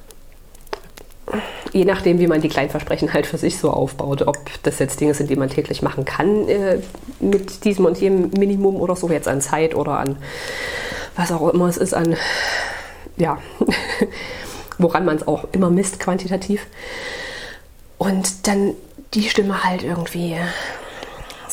je 1.72 1.84
nachdem, 1.84 2.18
wie 2.18 2.26
man 2.26 2.40
die 2.40 2.48
kleinen 2.48 2.70
Versprechen 2.70 3.12
halt 3.12 3.26
für 3.26 3.38
sich 3.38 3.58
so 3.58 3.70
aufbaut, 3.70 4.22
ob 4.22 4.36
das 4.62 4.78
jetzt 4.78 5.00
Dinge 5.00 5.14
sind, 5.14 5.28
die 5.28 5.36
man 5.36 5.50
täglich 5.50 5.82
machen 5.82 6.04
kann, 6.04 6.48
äh, 6.48 6.80
mit 7.20 7.64
diesem 7.64 7.84
und 7.84 8.00
jenem 8.00 8.30
Minimum 8.30 8.76
oder 8.76 8.96
so, 8.96 9.08
jetzt 9.10 9.28
an 9.28 9.40
Zeit 9.40 9.74
oder 9.74 9.98
an 9.98 10.16
was 11.16 11.30
auch 11.30 11.48
immer 11.50 11.68
es 11.68 11.76
ist, 11.76 11.94
an, 11.94 12.16
ja, 13.16 13.38
woran 14.78 15.04
man 15.04 15.16
es 15.16 15.28
auch 15.28 15.44
immer 15.52 15.70
misst, 15.70 16.00
quantitativ 16.00 16.66
und 17.98 18.48
dann 18.48 18.74
die 19.14 19.28
Stimme 19.28 19.62
halt 19.62 19.82
irgendwie 19.84 20.36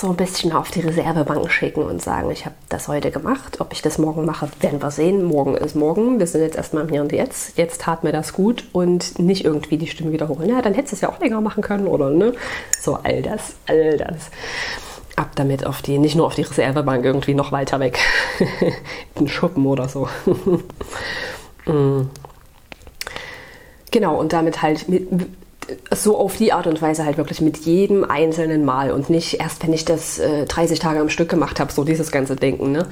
so 0.02 0.10
ein 0.10 0.16
bisschen 0.16 0.52
auf 0.52 0.72
die 0.72 0.80
Reservebank 0.80 1.52
schicken 1.52 1.84
und 1.84 2.02
sagen, 2.02 2.32
ich 2.32 2.46
habe 2.46 2.56
das 2.70 2.88
heute 2.88 3.12
gemacht. 3.12 3.62
Ob 3.62 3.72
ich 3.72 3.84
das 3.84 4.00
morgen 4.00 4.26
mache, 4.26 4.50
werden 4.60 4.82
wir 4.82 4.90
sehen. 4.90 5.24
Morgen 5.24 5.56
ist 5.56 5.76
morgen. 5.76 6.18
Wir 6.18 6.26
sind 6.26 6.42
jetzt 6.42 6.56
erstmal 6.58 6.84
im 6.84 6.90
Hier 6.90 7.02
und 7.02 7.12
Jetzt. 7.12 7.56
Jetzt 7.56 7.82
tat 7.82 8.04
mir 8.04 8.12
das 8.12 8.34
gut 8.34 8.66
und 8.72 9.20
nicht 9.20 9.46
irgendwie 9.46 9.78
die 9.78 9.86
Stimme 9.86 10.12
wiederholen. 10.12 10.50
Ja, 10.50 10.64
dann 10.64 10.74
hättest 10.74 10.94
du 10.94 10.96
es 10.96 11.02
ja 11.02 11.10
auch 11.10 11.20
länger 11.20 11.40
machen 11.40 11.62
können 11.62 11.86
oder 11.86 12.10
ne? 12.10 12.34
So 12.82 12.96
all 12.96 13.22
das, 13.22 13.54
all 13.68 13.98
das. 13.98 14.32
Ab 15.18 15.34
damit 15.36 15.68
auf 15.68 15.84
die, 15.84 16.00
nicht 16.00 16.16
nur 16.16 16.26
auf 16.26 16.34
die 16.34 16.42
Reservebank, 16.42 17.06
irgendwie 17.06 17.36
noch 17.36 17.52
weiter 17.52 17.80
weg. 17.80 18.00
In 19.16 19.28
Schuppen 19.28 19.66
oder 19.66 19.88
so. 19.88 20.10
Mm. 21.68 22.10
Genau, 23.92 24.16
und 24.20 24.34
damit 24.34 24.64
halt 24.64 24.90
mit, 24.90 25.08
so 25.92 26.18
auf 26.18 26.38
die 26.38 26.54
Art 26.54 26.68
und 26.68 26.82
Weise 26.82 27.06
halt 27.06 27.18
wirklich 27.18 27.42
mit 27.42 27.58
jedem 27.58 28.04
einzelnen 28.04 28.66
Mal 28.66 28.92
und 28.92 29.10
nicht 29.10 29.40
erst, 29.40 29.64
wenn 29.64 29.74
ich 29.74 29.86
das 29.86 30.20
äh, 30.20 30.46
30 30.46 30.80
Tage 30.80 31.00
am 31.00 31.10
Stück 31.10 31.30
gemacht 31.30 31.60
habe, 31.60 31.72
so 31.72 31.84
dieses 31.84 32.12
ganze 32.12 32.36
Denken, 32.36 32.72
ne? 32.72 32.88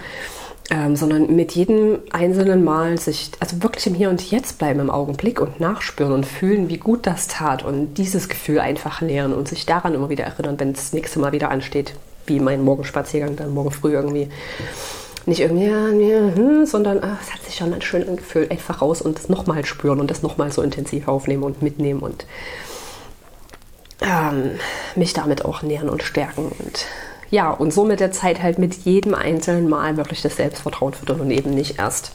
Ähm, 0.72 0.96
sondern 0.96 1.36
mit 1.36 1.54
jedem 1.54 1.98
einzelnen 2.12 2.64
Mal 2.64 3.00
sich, 3.00 3.32
also 3.40 3.64
wirklich 3.64 3.88
im 3.88 3.96
Hier 3.96 4.12
und 4.12 4.30
Jetzt 4.30 4.60
bleiben 4.60 4.80
im 4.80 4.92
Augenblick 4.92 5.42
und 5.42 5.60
nachspüren 5.60 6.14
und 6.14 6.28
fühlen, 6.28 6.70
wie 6.70 6.78
gut 6.78 7.08
das 7.08 7.28
tat 7.28 7.66
und 7.66 7.96
dieses 7.96 8.30
Gefühl 8.30 8.60
einfach 8.60 9.02
lernen 9.02 9.34
und 9.34 9.48
sich 9.48 9.66
daran 9.66 9.96
immer 9.96 10.10
wieder 10.10 10.26
erinnern, 10.26 10.60
wenn 10.60 10.72
es 10.72 10.78
das 10.78 10.94
nächste 10.94 11.18
Mal 11.18 11.32
wieder 11.32 11.50
ansteht, 11.50 11.96
wie 12.28 12.40
mein 12.40 12.64
Morgenspaziergang 12.64 13.36
dann 13.36 13.52
morgen 13.52 13.72
früh 13.72 13.94
irgendwie 13.94 14.30
nicht 15.26 15.40
irgendwie, 15.42 15.66
ja, 15.66 15.90
ja, 15.90 16.36
hm, 16.36 16.66
sondern 16.66 17.04
ah, 17.04 17.18
es 17.22 17.34
hat 17.34 17.44
sich 17.44 17.56
schon 17.56 17.80
schön 17.82 18.08
angefühlt, 18.08 18.52
einfach 18.52 18.82
raus 18.82 19.02
und 19.02 19.18
das 19.18 19.30
nochmal 19.30 19.66
spüren 19.66 20.00
und 20.00 20.12
das 20.12 20.24
nochmal 20.24 20.52
so 20.52 20.62
intensiv 20.62 21.08
aufnehmen 21.08 21.44
und 21.44 21.62
mitnehmen 21.62 22.00
und 22.02 22.26
ähm, 24.02 24.60
mich 24.96 25.14
damit 25.14 25.46
auch 25.46 25.62
nähern 25.62 25.90
und 25.90 26.04
stärken 26.04 26.52
und 26.60 26.86
ja, 27.32 27.52
und 27.52 27.72
so 27.72 27.86
mit 27.86 28.00
der 28.00 28.12
Zeit 28.12 28.42
halt 28.42 28.58
mit 28.58 28.74
jedem 28.86 29.14
einzelnen 29.14 29.70
Mal 29.70 29.98
wirklich 29.98 30.22
das 30.24 30.38
Selbstvertrauen 30.38 30.94
füttern 30.94 31.22
und 31.22 31.30
eben 31.30 31.54
nicht 31.54 31.78
erst 31.78 32.12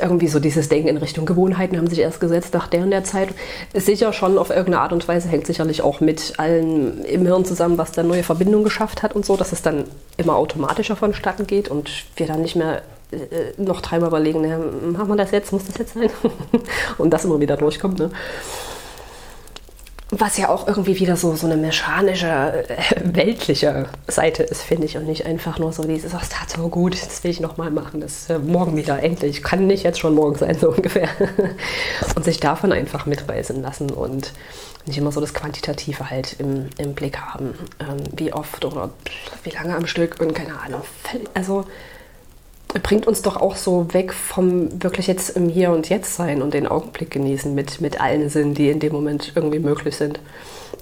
irgendwie 0.00 0.28
so 0.28 0.40
dieses 0.40 0.68
Denken 0.68 0.88
in 0.88 0.96
Richtung 0.96 1.26
Gewohnheiten 1.26 1.76
haben 1.76 1.86
sich 1.86 2.00
erst 2.00 2.20
gesetzt 2.20 2.54
nach 2.54 2.66
der 2.66 2.82
und 2.82 2.90
der 2.90 3.04
Zeit. 3.04 3.28
Sicher 3.74 4.12
schon 4.12 4.38
auf 4.38 4.50
irgendeine 4.50 4.80
Art 4.80 4.92
und 4.92 5.06
Weise 5.06 5.28
hängt 5.28 5.46
sicherlich 5.46 5.82
auch 5.82 6.00
mit 6.00 6.34
allen 6.38 7.04
im 7.04 7.26
Hirn 7.26 7.44
zusammen, 7.44 7.78
was 7.78 7.92
da 7.92 8.02
neue 8.02 8.22
Verbindungen 8.22 8.64
geschafft 8.64 9.02
hat 9.02 9.14
und 9.14 9.24
so, 9.24 9.36
dass 9.36 9.52
es 9.52 9.62
dann 9.62 9.84
immer 10.16 10.36
automatischer 10.36 10.96
vonstatten 10.96 11.46
geht 11.46 11.68
und 11.68 11.90
wir 12.16 12.26
dann 12.26 12.42
nicht 12.42 12.56
mehr 12.56 12.82
äh, 13.12 13.60
noch 13.60 13.80
dreimal 13.80 14.08
überlegen, 14.08 14.40
ne, 14.40 14.58
machen 14.92 15.08
wir 15.08 15.16
das 15.16 15.30
jetzt, 15.30 15.52
muss 15.52 15.66
das 15.66 15.78
jetzt 15.78 15.94
sein? 15.94 16.10
und 16.98 17.10
das 17.10 17.24
immer 17.24 17.40
wieder 17.40 17.56
durchkommt. 17.56 17.98
Ne? 17.98 18.10
Was 20.10 20.36
ja 20.36 20.48
auch 20.48 20.68
irgendwie 20.68 20.98
wieder 21.00 21.16
so, 21.16 21.34
so 21.34 21.46
eine 21.46 21.56
mechanische, 21.56 22.26
äh, 22.26 23.00
weltliche 23.02 23.86
Seite 24.06 24.42
ist, 24.44 24.62
finde 24.62 24.86
ich. 24.86 24.96
Und 24.96 25.06
nicht 25.06 25.26
einfach 25.26 25.58
nur 25.58 25.72
so 25.72 25.82
dieses, 25.84 26.14
oh, 26.14 26.18
das 26.18 26.28
tat 26.28 26.50
so 26.50 26.68
gut, 26.68 26.94
das 26.94 27.24
will 27.24 27.30
ich 27.30 27.40
nochmal 27.40 27.70
machen, 27.70 28.00
das 28.00 28.30
äh, 28.30 28.38
morgen 28.38 28.76
wieder, 28.76 29.02
endlich. 29.02 29.42
Kann 29.42 29.66
nicht 29.66 29.82
jetzt 29.82 29.98
schon 29.98 30.14
morgen 30.14 30.36
sein, 30.36 30.56
so 30.58 30.68
ungefähr. 30.76 31.08
und 32.14 32.24
sich 32.24 32.38
davon 32.38 32.72
einfach 32.72 33.06
mitreißen 33.06 33.60
lassen 33.60 33.90
und 33.90 34.32
nicht 34.86 34.98
immer 34.98 35.10
so 35.10 35.20
das 35.20 35.32
Quantitative 35.34 36.10
halt 36.10 36.36
im, 36.38 36.68
im 36.78 36.94
Blick 36.94 37.18
haben. 37.18 37.54
Ähm, 37.80 37.96
wie 38.14 38.32
oft 38.32 38.64
oder 38.64 38.90
wie 39.42 39.50
lange 39.50 39.74
am 39.74 39.86
Stück 39.86 40.20
und 40.20 40.34
keine 40.34 40.60
Ahnung. 40.60 40.82
Also 41.32 41.64
bringt 42.82 43.06
uns 43.06 43.22
doch 43.22 43.36
auch 43.36 43.56
so 43.56 43.92
weg 43.94 44.12
vom 44.12 44.82
wirklich 44.82 45.06
jetzt 45.06 45.30
im 45.30 45.48
Hier 45.48 45.70
und 45.70 45.88
Jetzt 45.88 46.16
sein 46.16 46.42
und 46.42 46.54
den 46.54 46.66
Augenblick 46.66 47.10
genießen 47.10 47.54
mit, 47.54 47.80
mit 47.80 48.00
allen 48.00 48.28
Sinnen, 48.28 48.54
die 48.54 48.70
in 48.70 48.80
dem 48.80 48.92
Moment 48.92 49.32
irgendwie 49.34 49.60
möglich 49.60 49.96
sind. 49.96 50.20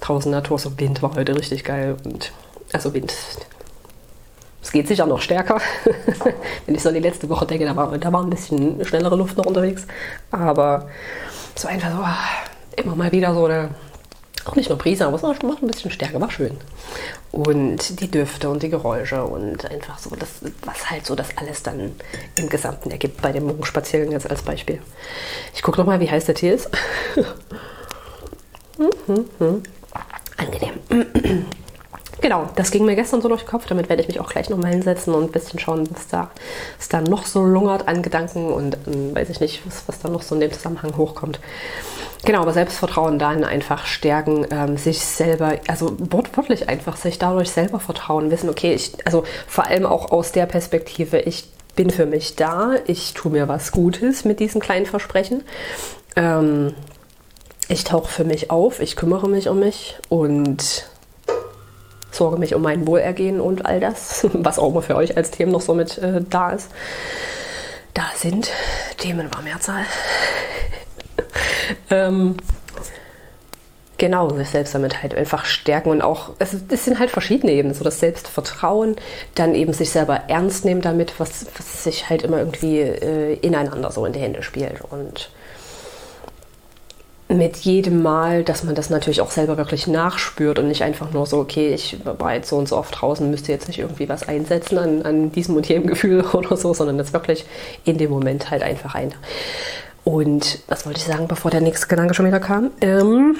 Draußen 0.01 0.31
Natur, 0.31 0.57
so 0.57 0.77
Wind 0.79 1.01
war 1.01 1.15
heute 1.15 1.35
richtig 1.37 1.63
geil 1.63 1.95
und 2.03 2.31
also 2.71 2.93
Wind. 2.93 3.13
Es 4.61 4.71
geht 4.71 4.87
sicher 4.87 5.05
noch 5.05 5.21
stärker. 5.21 5.61
Wenn 6.65 6.75
ich 6.75 6.81
so 6.81 6.89
an 6.89 6.95
die 6.95 7.01
letzte 7.01 7.29
Woche 7.29 7.45
denke, 7.45 7.65
da 7.65 7.75
war, 7.75 7.97
da 7.97 8.11
war 8.11 8.23
ein 8.23 8.29
bisschen 8.29 8.83
schnellere 8.85 9.15
Luft 9.15 9.37
noch 9.37 9.45
unterwegs. 9.45 9.85
Aber 10.31 10.87
so 11.55 11.67
einfach 11.67 11.91
so, 11.91 11.97
ah, 11.97 12.17
immer 12.75 12.95
mal 12.95 13.11
wieder 13.11 13.33
so 13.33 13.45
eine 13.45 13.69
auch 14.45 14.55
nicht 14.55 14.69
nur 14.69 14.77
Prise, 14.77 15.05
aber 15.07 15.15
es 15.15 15.21
macht 15.21 15.63
ein 15.63 15.67
bisschen 15.67 15.91
stärker, 15.91 16.19
war 16.19 16.31
schön. 16.31 16.57
Und 17.31 17.99
die 17.99 18.11
Düfte 18.11 18.49
und 18.49 18.61
die 18.61 18.69
Geräusche 18.69 19.23
und 19.23 19.69
einfach 19.69 19.97
so, 19.99 20.15
das, 20.15 20.29
was 20.65 20.89
halt 20.89 21.05
so 21.05 21.15
das 21.15 21.29
alles 21.37 21.63
dann 21.63 21.95
im 22.37 22.49
Gesamten 22.49 22.91
ergibt 22.91 23.21
bei 23.21 23.31
dem 23.31 23.45
Morgenspaziergang 23.45 24.11
jetzt 24.11 24.29
als 24.29 24.43
Beispiel. 24.43 24.81
Ich 25.55 25.61
gucke 25.63 25.79
nochmal, 25.79 25.99
wie 25.99 26.09
heiß 26.09 26.25
der 26.25 26.35
Tee 26.35 26.51
ist. 26.51 26.69
Angenehm. 30.37 30.73
genau, 32.21 32.49
das 32.55 32.71
ging 32.71 32.85
mir 32.85 32.95
gestern 32.95 33.21
so 33.21 33.29
durch 33.29 33.43
den 33.43 33.49
Kopf. 33.49 33.65
Damit 33.67 33.87
werde 33.89 34.01
ich 34.01 34.07
mich 34.07 34.19
auch 34.19 34.29
gleich 34.29 34.49
nochmal 34.49 34.71
hinsetzen 34.71 35.13
und 35.13 35.25
ein 35.25 35.31
bisschen 35.31 35.59
schauen, 35.59 35.87
was 35.93 36.07
da, 36.07 36.31
was 36.77 36.89
da 36.89 37.01
noch 37.01 37.25
so 37.25 37.43
lungert 37.43 37.87
an 37.87 38.01
Gedanken 38.01 38.51
und 38.51 38.77
ähm, 38.87 39.15
weiß 39.15 39.29
ich 39.29 39.39
nicht, 39.39 39.65
was, 39.65 39.83
was 39.87 39.99
da 39.99 40.09
noch 40.09 40.21
so 40.21 40.35
in 40.35 40.41
dem 40.41 40.51
Zusammenhang 40.51 40.97
hochkommt. 40.97 41.39
Genau, 42.25 42.41
aber 42.41 42.53
Selbstvertrauen 42.53 43.19
dann 43.19 43.43
einfach 43.43 43.85
stärken, 43.85 44.47
ähm, 44.49 44.77
sich 44.77 44.99
selber, 44.99 45.59
also 45.67 45.97
wortwörtlich 45.99 46.69
einfach, 46.69 46.95
sich 46.95 47.19
dadurch 47.19 47.49
selber 47.51 47.81
vertrauen, 47.81 48.31
wissen, 48.31 48.49
okay, 48.49 48.73
ich, 48.73 48.93
also 49.05 49.25
vor 49.45 49.67
allem 49.67 49.85
auch 49.85 50.11
aus 50.11 50.31
der 50.31 50.45
Perspektive, 50.45 51.19
ich 51.19 51.49
bin 51.75 51.89
für 51.89 52.05
mich 52.05 52.35
da, 52.35 52.75
ich 52.87 53.13
tue 53.13 53.31
mir 53.31 53.49
was 53.49 53.71
Gutes 53.71 54.23
mit 54.23 54.39
diesem 54.39 54.61
kleinen 54.61 54.85
Versprechen. 54.85 55.43
Ähm, 56.15 56.73
ich 57.67 57.83
tauche 57.83 58.09
für 58.09 58.23
mich 58.23 58.51
auf, 58.51 58.79
ich 58.79 58.95
kümmere 58.95 59.27
mich 59.27 59.49
um 59.49 59.59
mich 59.59 59.97
und 60.07 60.87
sorge 62.11 62.37
mich 62.37 62.55
um 62.55 62.61
mein 62.61 62.87
Wohlergehen 62.87 63.41
und 63.41 63.65
all 63.65 63.79
das, 63.81 64.27
was 64.33 64.59
auch 64.59 64.69
immer 64.69 64.81
für 64.81 64.95
euch 64.95 65.17
als 65.17 65.31
Themen 65.31 65.51
noch 65.51 65.61
so 65.61 65.73
mit 65.73 65.97
äh, 65.97 66.21
da 66.29 66.51
ist. 66.51 66.69
Da 67.93 68.03
sind 68.15 68.49
Themen 68.97 69.33
war 69.33 69.41
Mehrzahl. 69.41 69.85
Ähm, 71.89 72.35
genau, 73.97 74.29
sich 74.29 74.49
selbst 74.49 74.75
damit 74.75 75.01
halt 75.01 75.15
einfach 75.15 75.45
stärken 75.45 75.89
und 75.89 76.01
auch, 76.01 76.31
es, 76.39 76.55
es 76.69 76.85
sind 76.85 76.99
halt 76.99 77.09
verschiedene 77.09 77.53
Ebenen, 77.53 77.75
so 77.75 77.83
das 77.83 77.99
Selbstvertrauen, 77.99 78.95
dann 79.35 79.55
eben 79.55 79.73
sich 79.73 79.91
selber 79.91 80.23
ernst 80.27 80.65
nehmen 80.65 80.81
damit, 80.81 81.19
was, 81.19 81.45
was 81.57 81.83
sich 81.83 82.09
halt 82.09 82.23
immer 82.23 82.39
irgendwie 82.39 82.79
äh, 82.79 83.33
ineinander 83.35 83.91
so 83.91 84.05
in 84.05 84.13
die 84.13 84.19
Hände 84.19 84.43
spielt 84.43 84.81
und 84.81 85.29
mit 87.29 87.57
jedem 87.57 88.01
Mal, 88.01 88.43
dass 88.43 88.63
man 88.63 88.75
das 88.75 88.89
natürlich 88.89 89.21
auch 89.21 89.31
selber 89.31 89.57
wirklich 89.57 89.87
nachspürt 89.87 90.59
und 90.59 90.67
nicht 90.67 90.83
einfach 90.83 91.11
nur 91.11 91.25
so, 91.25 91.39
okay, 91.39 91.73
ich 91.73 91.97
war 92.03 92.35
jetzt 92.35 92.49
so 92.49 92.57
und 92.57 92.67
so 92.67 92.77
oft 92.77 93.01
draußen, 93.01 93.29
müsste 93.29 93.51
jetzt 93.51 93.67
nicht 93.67 93.79
irgendwie 93.79 94.09
was 94.09 94.27
einsetzen 94.27 94.77
an, 94.77 95.01
an 95.03 95.31
diesem 95.31 95.55
und 95.55 95.67
jenem 95.67 95.87
Gefühl 95.87 96.21
oder 96.33 96.57
so, 96.57 96.73
sondern 96.73 96.97
das 96.97 97.13
wirklich 97.13 97.45
in 97.85 97.97
dem 97.97 98.11
Moment 98.11 98.51
halt 98.51 98.63
einfach 98.63 98.95
ein. 98.95 99.13
Und 100.03 100.59
was 100.67 100.85
wollte 100.85 100.99
ich 100.99 101.05
sagen, 101.05 101.27
bevor 101.27 101.51
der 101.51 101.61
nächste 101.61 101.87
Gedanke 101.87 102.13
schon 102.13 102.25
wieder 102.25 102.39
kam? 102.39 102.71
Ähm, 102.81 103.37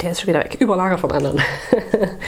der 0.00 0.12
ist 0.12 0.20
schon 0.20 0.28
wieder 0.28 0.40
weg, 0.40 0.56
überlagert 0.60 1.00
vom 1.00 1.10
anderen. 1.10 1.42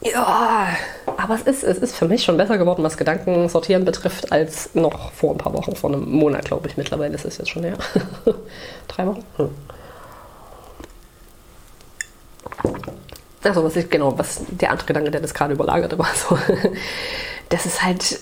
ja, 0.00 0.68
aber 1.16 1.34
es 1.34 1.42
ist, 1.42 1.62
es 1.62 1.78
ist 1.78 1.94
für 1.94 2.08
mich 2.08 2.24
schon 2.24 2.36
besser 2.36 2.58
geworden, 2.58 2.82
was 2.82 2.96
Gedanken 2.96 3.48
sortieren 3.48 3.84
betrifft, 3.84 4.32
als 4.32 4.74
noch 4.74 5.12
vor 5.12 5.32
ein 5.32 5.38
paar 5.38 5.52
Wochen, 5.52 5.76
vor 5.76 5.90
einem 5.90 6.10
Monat, 6.10 6.46
glaube 6.46 6.68
ich. 6.68 6.76
Mittlerweile 6.76 7.14
ist 7.14 7.24
es 7.24 7.38
jetzt 7.38 7.50
schon 7.50 7.64
her. 7.64 7.76
Drei 8.88 9.06
Wochen? 9.06 9.24
Hm. 9.36 9.50
Also 13.44 13.62
was 13.62 13.76
ich, 13.76 13.88
genau, 13.88 14.18
was 14.18 14.40
der 14.48 14.70
andere 14.70 14.86
Gedanke, 14.86 15.10
der 15.10 15.20
das 15.20 15.32
gerade 15.32 15.54
überlagerte, 15.54 15.98
war 15.98 16.08
so, 16.14 16.36
das 17.48 17.66
ist 17.66 17.82
halt 17.82 18.20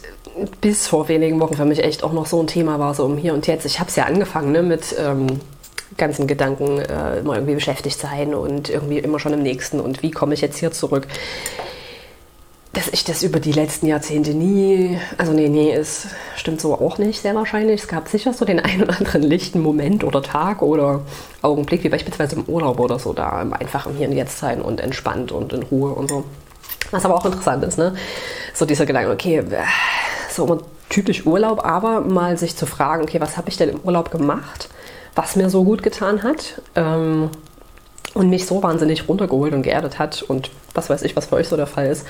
bis 0.60 0.86
vor 0.86 1.08
wenigen 1.08 1.40
Wochen 1.40 1.54
für 1.54 1.64
mich 1.64 1.82
echt 1.82 2.04
auch 2.04 2.12
noch 2.12 2.26
so 2.26 2.40
ein 2.40 2.46
Thema 2.46 2.78
war, 2.78 2.94
so 2.94 3.04
um 3.04 3.16
hier 3.16 3.34
und 3.34 3.46
jetzt. 3.46 3.64
Ich 3.64 3.80
habe 3.80 3.88
es 3.88 3.96
ja 3.96 4.04
angefangen 4.04 4.52
ne, 4.52 4.62
mit 4.62 4.94
ähm, 4.98 5.40
ganzen 5.96 6.26
Gedanken, 6.26 6.78
äh, 6.78 7.18
immer 7.18 7.34
irgendwie 7.34 7.54
beschäftigt 7.54 7.98
sein 7.98 8.34
und 8.34 8.68
irgendwie 8.68 8.98
immer 8.98 9.18
schon 9.18 9.32
im 9.32 9.42
Nächsten 9.42 9.80
und 9.80 10.02
wie 10.02 10.10
komme 10.10 10.34
ich 10.34 10.40
jetzt 10.40 10.58
hier 10.58 10.72
zurück. 10.72 11.06
Dass 12.72 12.88
ich 12.88 13.04
das 13.04 13.22
über 13.22 13.40
die 13.40 13.52
letzten 13.52 13.86
Jahrzehnte 13.86 14.34
nie, 14.34 14.98
also 15.16 15.32
nee, 15.32 15.48
nee, 15.48 15.72
es 15.72 16.08
stimmt 16.36 16.60
so 16.60 16.74
auch 16.74 16.98
nicht, 16.98 17.22
sehr 17.22 17.34
wahrscheinlich. 17.34 17.80
Es 17.80 17.88
gab 17.88 18.08
sicher 18.08 18.34
so 18.34 18.44
den 18.44 18.60
einen 18.60 18.82
oder 18.82 18.98
anderen 18.98 19.22
lichten 19.22 19.60
Moment 19.60 20.04
oder 20.04 20.22
Tag 20.22 20.60
oder 20.60 21.00
Augenblick, 21.40 21.84
wie 21.84 21.88
beispielsweise 21.88 22.36
im 22.36 22.44
Urlaub 22.44 22.78
oder 22.78 22.98
so, 22.98 23.14
da 23.14 23.46
einfach 23.58 23.86
im 23.86 23.96
Hier 23.96 24.08
und 24.08 24.14
Jetzt 24.14 24.38
sein 24.38 24.60
und 24.60 24.80
entspannt 24.80 25.32
und 25.32 25.54
in 25.54 25.62
Ruhe 25.62 25.92
und 25.92 26.10
so. 26.10 26.24
Was 26.90 27.04
aber 27.04 27.14
auch 27.16 27.24
interessant 27.24 27.64
ist, 27.64 27.78
ne? 27.78 27.94
So 28.56 28.64
dieser 28.64 28.86
Gedanke, 28.86 29.10
okay, 29.10 29.44
so 30.30 30.62
typisch 30.88 31.26
Urlaub, 31.26 31.62
aber 31.62 32.00
mal 32.00 32.38
sich 32.38 32.56
zu 32.56 32.64
fragen, 32.64 33.02
okay, 33.02 33.20
was 33.20 33.36
habe 33.36 33.50
ich 33.50 33.58
denn 33.58 33.68
im 33.68 33.80
Urlaub 33.80 34.10
gemacht, 34.10 34.70
was 35.14 35.36
mir 35.36 35.50
so 35.50 35.62
gut 35.62 35.82
getan 35.82 36.22
hat 36.22 36.62
ähm, 36.74 37.28
und 38.14 38.30
mich 38.30 38.46
so 38.46 38.62
wahnsinnig 38.62 39.10
runtergeholt 39.10 39.52
und 39.52 39.60
geerdet 39.60 39.98
hat 39.98 40.22
und 40.22 40.50
was 40.72 40.88
weiß 40.88 41.02
ich, 41.02 41.14
was 41.16 41.26
für 41.26 41.36
euch 41.36 41.48
so 41.48 41.56
der 41.56 41.66
Fall 41.66 41.88
ist, 41.88 42.06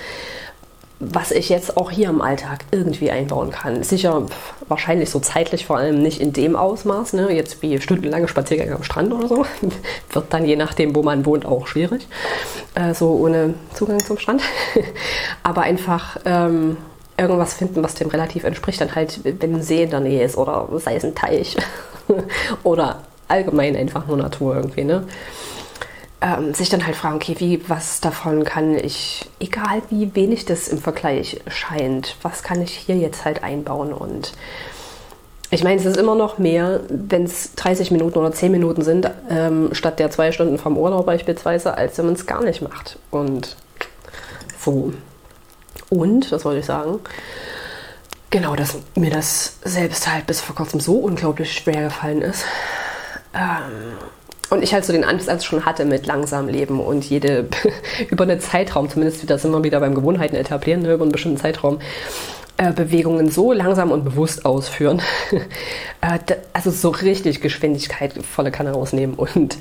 was 0.98 1.30
ich 1.30 1.50
jetzt 1.50 1.76
auch 1.76 1.90
hier 1.90 2.08
im 2.08 2.22
Alltag 2.22 2.60
irgendwie 2.70 3.10
einbauen 3.10 3.50
kann. 3.50 3.82
Sicher, 3.82 4.26
wahrscheinlich 4.68 5.10
so 5.10 5.20
zeitlich 5.20 5.66
vor 5.66 5.76
allem 5.76 6.02
nicht 6.02 6.20
in 6.20 6.32
dem 6.32 6.56
Ausmaß, 6.56 7.12
ne? 7.12 7.32
jetzt 7.32 7.60
wie 7.60 7.80
stundenlange 7.80 8.28
Spaziergänge 8.28 8.74
am 8.74 8.82
Strand 8.82 9.12
oder 9.12 9.28
so. 9.28 9.44
Wird 10.10 10.26
dann 10.30 10.46
je 10.46 10.56
nachdem, 10.56 10.94
wo 10.94 11.02
man 11.02 11.26
wohnt, 11.26 11.44
auch 11.44 11.66
schwierig. 11.66 12.08
Äh, 12.74 12.94
so 12.94 13.10
ohne 13.10 13.54
Zugang 13.74 14.00
zum 14.00 14.18
Strand. 14.18 14.42
Aber 15.42 15.62
einfach 15.62 16.16
ähm, 16.24 16.78
irgendwas 17.18 17.54
finden, 17.54 17.82
was 17.82 17.94
dem 17.94 18.08
relativ 18.08 18.44
entspricht, 18.44 18.80
dann 18.80 18.94
halt, 18.94 19.20
wenn 19.22 19.54
ein 19.54 19.62
See 19.62 19.82
in 19.82 19.90
der 19.90 20.00
Nähe 20.00 20.24
ist 20.24 20.38
oder 20.38 20.68
sei 20.76 20.96
es 20.96 21.04
ein 21.04 21.14
Teich 21.14 21.56
oder 22.62 23.02
allgemein 23.28 23.76
einfach 23.76 24.06
nur 24.06 24.16
Natur 24.16 24.56
irgendwie, 24.56 24.84
ne? 24.84 25.04
Ähm, 26.20 26.54
sich 26.54 26.70
dann 26.70 26.86
halt 26.86 26.96
fragen, 26.96 27.16
okay, 27.16 27.36
wie, 27.38 27.68
was 27.68 28.00
davon 28.00 28.44
kann 28.44 28.74
ich, 28.78 29.28
egal 29.38 29.82
wie 29.90 30.14
wenig 30.14 30.46
das 30.46 30.68
im 30.68 30.78
Vergleich 30.78 31.42
scheint, 31.46 32.16
was 32.22 32.42
kann 32.42 32.62
ich 32.62 32.72
hier 32.72 32.96
jetzt 32.96 33.26
halt 33.26 33.42
einbauen 33.42 33.92
und 33.92 34.32
ich 35.50 35.62
meine, 35.62 35.78
es 35.78 35.86
ist 35.86 35.96
immer 35.96 36.16
noch 36.16 36.38
mehr, 36.38 36.80
wenn 36.88 37.24
es 37.24 37.54
30 37.54 37.92
Minuten 37.92 38.18
oder 38.18 38.32
10 38.32 38.50
Minuten 38.50 38.82
sind, 38.82 39.08
ähm, 39.30 39.68
statt 39.72 39.98
der 39.98 40.10
zwei 40.10 40.32
Stunden 40.32 40.58
vom 40.58 40.76
Urlaub 40.76 41.06
beispielsweise, 41.06 41.76
als 41.76 41.98
wenn 41.98 42.06
man 42.06 42.14
es 42.14 42.26
gar 42.26 42.42
nicht 42.42 42.62
macht. 42.62 42.98
Und 43.10 43.56
so. 44.58 44.92
Und, 45.88 46.32
das 46.32 46.44
wollte 46.44 46.58
ich 46.58 46.66
sagen, 46.66 46.98
genau, 48.30 48.56
dass 48.56 48.76
mir 48.96 49.10
das 49.10 49.58
selbst 49.64 50.12
halt 50.12 50.26
bis 50.26 50.40
vor 50.40 50.56
kurzem 50.56 50.80
so 50.80 50.98
unglaublich 50.98 51.52
schwer 51.52 51.84
gefallen 51.84 52.22
ist. 52.22 52.44
Ähm, 53.32 53.98
und 54.50 54.62
ich 54.62 54.72
halt 54.72 54.84
so 54.84 54.92
den 54.92 55.04
Ansatz 55.04 55.44
schon 55.44 55.64
hatte 55.64 55.84
mit 55.84 56.06
langsam 56.06 56.48
leben 56.48 56.80
und 56.80 57.04
jede 57.04 57.48
über 58.10 58.24
einen 58.24 58.40
Zeitraum, 58.40 58.88
zumindest 58.88 59.28
das 59.28 59.44
immer 59.44 59.64
wieder 59.64 59.80
beim 59.80 59.94
Gewohnheiten 59.94 60.36
etablieren, 60.36 60.82
ne, 60.82 60.94
über 60.94 61.04
einen 61.04 61.12
bestimmten 61.12 61.38
Zeitraum, 61.38 61.78
äh, 62.56 62.72
Bewegungen 62.72 63.30
so 63.30 63.52
langsam 63.52 63.90
und 63.90 64.04
bewusst 64.04 64.44
ausführen. 64.44 65.02
äh, 66.00 66.18
also 66.52 66.70
so 66.70 66.90
richtig 66.90 67.40
Geschwindigkeit 67.40 68.14
volle 68.24 68.50
Kanne 68.50 68.72
rausnehmen 68.72 69.16
und 69.16 69.58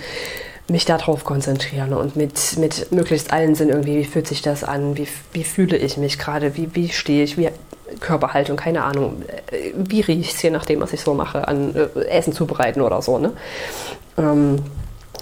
mich 0.68 0.86
darauf 0.86 1.24
konzentrieren 1.24 1.94
und 1.94 2.16
mit, 2.16 2.58
mit 2.58 2.92
möglichst 2.92 3.32
allen 3.32 3.54
Sinn 3.54 3.70
irgendwie, 3.70 3.98
wie 3.98 4.06
fühlt 4.06 4.28
sich 4.28 4.42
das 4.42 4.64
an, 4.64 4.98
wie, 4.98 5.08
wie 5.32 5.44
fühle 5.44 5.78
ich 5.78 5.98
mich 5.98 6.18
gerade, 6.18 6.58
wie, 6.58 6.74
wie 6.74 6.90
stehe 6.90 7.24
ich, 7.24 7.38
wie 7.38 7.50
Körperhaltung, 8.00 8.58
keine 8.58 8.84
Ahnung, 8.84 9.24
wie 9.76 10.02
riecht 10.02 10.36
es, 10.36 10.42
je 10.42 10.50
nachdem, 10.50 10.82
was 10.82 10.94
ich 10.94 11.02
so 11.02 11.14
mache, 11.14 11.48
an 11.48 11.76
äh, 11.76 12.06
Essen 12.06 12.34
zubereiten 12.34 12.82
oder 12.82 13.02
so. 13.02 13.18
Ne? 13.18 13.34
Ähm, 14.18 14.64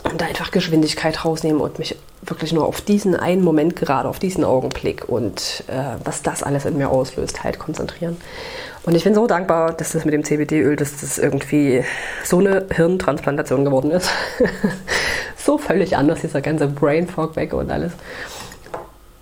und 0.04 0.20
da 0.20 0.26
einfach 0.26 0.52
Geschwindigkeit 0.52 1.24
rausnehmen 1.24 1.62
und 1.62 1.80
mich 1.80 1.96
wirklich 2.22 2.52
nur 2.52 2.66
auf 2.66 2.82
diesen 2.82 3.16
einen 3.16 3.44
Moment 3.44 3.76
gerade, 3.76 4.10
auf 4.10 4.20
diesen 4.20 4.44
Augenblick 4.44 5.08
und 5.08 5.64
äh, 5.68 5.96
was 6.04 6.22
das 6.22 6.44
alles 6.44 6.66
in 6.66 6.78
mir 6.78 6.90
auslöst, 6.90 7.44
halt 7.44 7.60
konzentrieren. 7.60 8.18
Und 8.86 8.96
ich 8.96 9.06
bin 9.06 9.16
so 9.16 9.28
dankbar, 9.28 9.72
dass 9.72 9.94
das 9.94 10.04
mit 10.04 10.14
dem 10.14 10.26
CBD-Öl, 10.26 10.76
dass 10.76 11.00
das 11.00 11.18
irgendwie 11.18 11.86
so 12.26 12.40
eine 12.40 12.66
Hirntransplantation 12.70 13.64
geworden 13.64 13.92
ist. 13.92 14.10
so 15.38 15.58
völlig 15.58 15.96
anders, 15.96 16.20
dieser 16.22 16.42
ganze 16.42 16.68
Brain 16.68 17.08
Fog 17.08 17.38
weg 17.38 17.54
und 17.54 17.72
alles. 17.72 17.94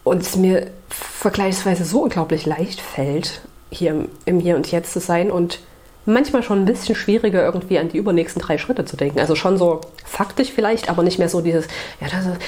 Und 0.03 0.21
es 0.21 0.35
mir 0.35 0.67
vergleichsweise 0.89 1.85
so 1.85 2.03
unglaublich 2.03 2.45
leicht 2.45 2.81
fällt, 2.81 3.41
hier 3.69 4.07
im 4.25 4.39
Hier 4.39 4.55
und 4.55 4.71
Jetzt 4.71 4.93
zu 4.93 4.99
sein 4.99 5.31
und 5.31 5.59
manchmal 6.05 6.43
schon 6.43 6.59
ein 6.59 6.65
bisschen 6.65 6.95
schwieriger, 6.95 7.43
irgendwie 7.43 7.77
an 7.77 7.89
die 7.89 7.97
übernächsten 7.97 8.41
drei 8.41 8.57
Schritte 8.57 8.85
zu 8.85 8.97
denken. 8.97 9.19
Also 9.19 9.35
schon 9.35 9.57
so 9.57 9.81
faktisch 10.03 10.51
vielleicht, 10.51 10.89
aber 10.89 11.03
nicht 11.03 11.19
mehr 11.19 11.29
so 11.29 11.41
dieses, 11.41 11.67
ja, 11.99 12.07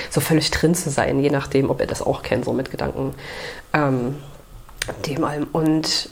so 0.09 0.21
völlig 0.21 0.49
drin 0.51 0.75
zu 0.75 0.89
sein, 0.89 1.19
je 1.19 1.29
nachdem, 1.29 1.69
ob 1.69 1.79
ihr 1.79 1.87
das 1.87 2.01
auch 2.01 2.23
kennt, 2.23 2.45
so 2.45 2.53
mit 2.53 2.71
Gedanken. 2.71 3.13
Ähm, 3.73 4.15
dem 5.05 5.23
allem. 5.23 5.47
Und 5.51 6.09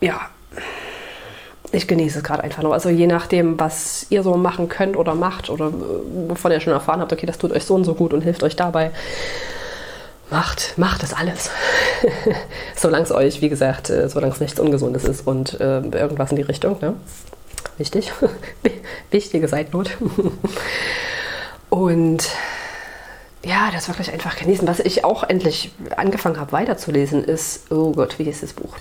ja, 0.00 0.30
ich 1.72 1.88
genieße 1.88 2.18
es 2.18 2.24
gerade 2.24 2.44
einfach 2.44 2.62
nur. 2.62 2.74
Also 2.74 2.88
je 2.88 3.06
nachdem, 3.06 3.58
was 3.58 4.06
ihr 4.10 4.22
so 4.22 4.36
machen 4.36 4.68
könnt 4.68 4.96
oder 4.96 5.14
macht 5.14 5.50
oder 5.50 5.66
äh, 5.66 6.28
wovon 6.28 6.52
ihr 6.52 6.60
schon 6.60 6.72
erfahren 6.72 7.00
habt, 7.00 7.12
okay, 7.12 7.26
das 7.26 7.38
tut 7.38 7.52
euch 7.52 7.64
so 7.64 7.74
und 7.74 7.84
so 7.84 7.94
gut 7.94 8.12
und 8.12 8.22
hilft 8.22 8.42
euch 8.42 8.56
dabei 8.56 8.92
macht, 10.30 10.74
macht 10.76 11.02
das 11.02 11.12
alles. 11.12 11.50
solange 12.76 13.04
es 13.04 13.12
euch, 13.12 13.40
wie 13.40 13.48
gesagt, 13.48 13.90
äh, 13.90 14.08
solange 14.08 14.32
es 14.32 14.40
nichts 14.40 14.60
Ungesundes 14.60 15.04
ist 15.04 15.26
und 15.26 15.60
äh, 15.60 15.80
irgendwas 15.80 16.30
in 16.30 16.36
die 16.36 16.42
Richtung. 16.42 16.78
Ne? 16.80 16.94
Wichtig. 17.78 18.12
Wichtige 19.10 19.48
Seitnot. 19.48 19.90
und 21.70 22.28
ja, 23.44 23.70
das 23.72 23.88
wirklich 23.88 24.12
einfach 24.12 24.36
genießen. 24.36 24.66
Was 24.66 24.80
ich 24.80 25.04
auch 25.04 25.22
endlich 25.22 25.72
angefangen 25.96 26.40
habe 26.40 26.52
weiterzulesen, 26.52 27.24
ist, 27.24 27.70
oh 27.70 27.92
Gott, 27.92 28.18
wie 28.18 28.24
ist 28.24 28.42
das 28.42 28.52
Buch? 28.52 28.76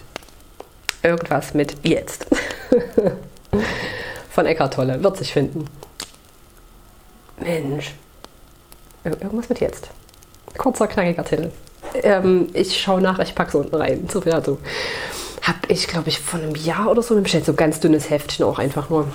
Irgendwas 1.05 1.53
mit 1.53 1.75
Jetzt. 1.88 2.25
Von 4.31 4.45
Eckart 4.47 4.74
Tolle. 4.74 5.03
Wird 5.03 5.17
sich 5.17 5.31
finden. 5.31 5.65
Mensch. 7.39 7.93
Irgendwas 9.03 9.47
mit 9.50 9.59
Jetzt. 9.59 9.89
Kurzer, 10.57 10.88
knackiger 10.88 11.24
Titel. 11.24 11.51
Ähm, 12.01 12.47
ich 12.53 12.81
schaue 12.81 13.01
nach, 13.01 13.19
ich 13.19 13.35
packe 13.35 13.50
es 13.50 13.55
unten 13.55 13.75
rein. 13.75 14.09
So 14.12 14.21
viel 14.21 14.31
dazu. 14.31 14.57
Habe 15.43 15.59
ich, 15.67 15.88
glaube 15.88 16.09
ich, 16.09 16.19
vor 16.19 16.39
einem 16.39 16.55
Jahr 16.55 16.89
oder 16.89 17.03
so 17.03 17.21
bestellt. 17.21 17.45
So 17.45 17.53
ganz 17.53 17.79
dünnes 17.79 18.09
Heftchen 18.09 18.43
auch 18.43 18.57
einfach 18.57 18.89
nur. 18.89 19.07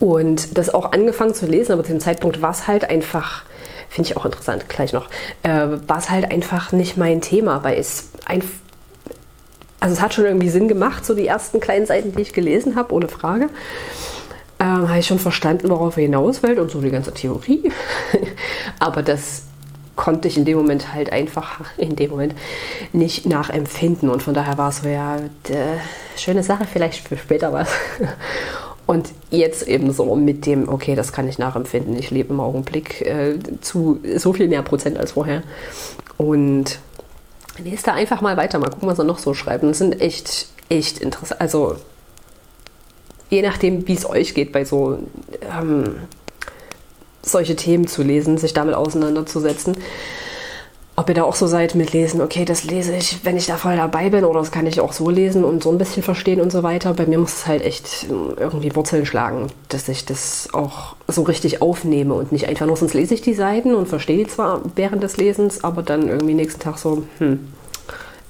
Und 0.00 0.58
das 0.58 0.74
auch 0.74 0.90
angefangen 0.90 1.34
zu 1.34 1.46
lesen, 1.46 1.72
aber 1.72 1.84
zu 1.84 1.92
dem 1.92 2.00
Zeitpunkt 2.00 2.42
war 2.42 2.50
es 2.50 2.66
halt 2.66 2.90
einfach, 2.90 3.44
finde 3.88 4.10
ich 4.10 4.16
auch 4.16 4.24
interessant, 4.24 4.68
gleich 4.68 4.92
noch, 4.92 5.08
äh, 5.44 5.68
war 5.86 5.98
es 5.98 6.10
halt 6.10 6.28
einfach 6.32 6.72
nicht 6.72 6.96
mein 6.96 7.20
Thema, 7.20 7.62
weil 7.62 7.78
es 7.78 8.08
einfach 8.24 8.48
also 9.84 9.96
es 9.96 10.00
hat 10.00 10.14
schon 10.14 10.24
irgendwie 10.24 10.48
Sinn 10.48 10.66
gemacht, 10.66 11.04
so 11.04 11.14
die 11.14 11.26
ersten 11.26 11.60
kleinen 11.60 11.84
Seiten, 11.84 12.14
die 12.16 12.22
ich 12.22 12.32
gelesen 12.32 12.74
habe, 12.74 12.94
ohne 12.94 13.06
Frage. 13.06 13.50
Ähm, 14.58 14.88
habe 14.88 14.98
ich 14.98 15.06
schon 15.06 15.18
verstanden, 15.18 15.68
worauf 15.68 15.98
er 15.98 16.04
hinaus 16.04 16.42
will 16.42 16.58
und 16.58 16.70
so 16.70 16.80
die 16.80 16.88
ganze 16.88 17.12
Theorie. 17.12 17.70
Aber 18.78 19.02
das 19.02 19.42
konnte 19.94 20.26
ich 20.26 20.38
in 20.38 20.46
dem 20.46 20.56
Moment 20.56 20.94
halt 20.94 21.12
einfach 21.12 21.60
in 21.76 21.96
dem 21.96 22.12
Moment 22.12 22.34
nicht 22.94 23.26
nachempfinden. 23.26 24.08
Und 24.08 24.22
von 24.22 24.32
daher 24.32 24.56
war 24.56 24.70
es 24.70 24.78
so, 24.78 24.88
ja, 24.88 25.18
schöne 26.16 26.42
Sache, 26.42 26.64
vielleicht 26.64 27.06
für 27.06 27.18
später 27.18 27.52
was. 27.52 27.68
Und 28.86 29.10
jetzt 29.30 29.68
eben 29.68 29.92
so 29.92 30.16
mit 30.16 30.46
dem, 30.46 30.66
okay, 30.66 30.94
das 30.94 31.12
kann 31.12 31.28
ich 31.28 31.38
nachempfinden. 31.38 31.94
Ich 31.98 32.10
lebe 32.10 32.32
im 32.32 32.40
Augenblick 32.40 33.02
äh, 33.02 33.34
zu 33.60 34.00
so 34.16 34.32
viel 34.32 34.48
mehr 34.48 34.62
Prozent 34.62 34.96
als 34.96 35.12
vorher. 35.12 35.42
Und 36.16 36.78
lese 37.58 37.84
da 37.84 37.94
einfach 37.94 38.20
mal 38.20 38.36
weiter, 38.36 38.58
mal 38.58 38.70
gucken, 38.70 38.88
was 38.88 38.98
er 38.98 39.04
noch 39.04 39.18
so 39.18 39.34
schreibt. 39.34 39.62
Und 39.62 39.70
das 39.70 39.78
sind 39.78 40.00
echt, 40.00 40.48
echt 40.68 40.98
interessant. 40.98 41.40
Also, 41.40 41.76
je 43.30 43.42
nachdem, 43.42 43.86
wie 43.86 43.94
es 43.94 44.08
euch 44.08 44.34
geht 44.34 44.52
bei 44.52 44.64
so 44.64 44.98
ähm, 45.42 45.96
solche 47.22 47.56
Themen 47.56 47.86
zu 47.86 48.02
lesen, 48.02 48.38
sich 48.38 48.52
damit 48.52 48.74
auseinanderzusetzen. 48.74 49.76
Ob 50.96 51.08
ihr 51.08 51.14
da 51.16 51.24
auch 51.24 51.34
so 51.34 51.48
seid 51.48 51.74
mit 51.74 51.92
Lesen, 51.92 52.20
okay, 52.20 52.44
das 52.44 52.62
lese 52.62 52.94
ich, 52.94 53.24
wenn 53.24 53.36
ich 53.36 53.46
da 53.46 53.56
voll 53.56 53.76
dabei 53.76 54.10
bin, 54.10 54.24
oder 54.24 54.38
das 54.38 54.52
kann 54.52 54.66
ich 54.66 54.80
auch 54.80 54.92
so 54.92 55.10
lesen 55.10 55.42
und 55.42 55.62
so 55.62 55.70
ein 55.70 55.78
bisschen 55.78 56.04
verstehen 56.04 56.40
und 56.40 56.52
so 56.52 56.62
weiter. 56.62 56.94
Bei 56.94 57.04
mir 57.04 57.18
muss 57.18 57.32
es 57.32 57.46
halt 57.48 57.62
echt 57.62 58.06
irgendwie 58.08 58.74
Wurzeln 58.76 59.04
schlagen, 59.04 59.48
dass 59.70 59.88
ich 59.88 60.04
das 60.04 60.50
auch 60.52 60.94
so 61.08 61.22
richtig 61.22 61.62
aufnehme 61.62 62.14
und 62.14 62.30
nicht 62.30 62.48
einfach 62.48 62.66
nur, 62.66 62.76
sonst 62.76 62.94
lese 62.94 63.14
ich 63.14 63.22
die 63.22 63.34
Seiten 63.34 63.74
und 63.74 63.88
verstehe 63.88 64.18
die 64.18 64.28
zwar 64.28 64.60
während 64.76 65.02
des 65.02 65.16
Lesens, 65.16 65.64
aber 65.64 65.82
dann 65.82 66.08
irgendwie 66.08 66.34
nächsten 66.34 66.60
Tag 66.60 66.78
so, 66.78 67.02
hm, 67.18 67.40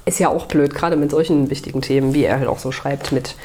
ist 0.06 0.18
ja 0.18 0.28
auch 0.28 0.46
blöd, 0.46 0.74
gerade 0.74 0.96
mit 0.96 1.10
solchen 1.10 1.50
wichtigen 1.50 1.82
Themen, 1.82 2.14
wie 2.14 2.24
er 2.24 2.38
halt 2.38 2.48
auch 2.48 2.58
so 2.58 2.72
schreibt, 2.72 3.12
mit 3.12 3.36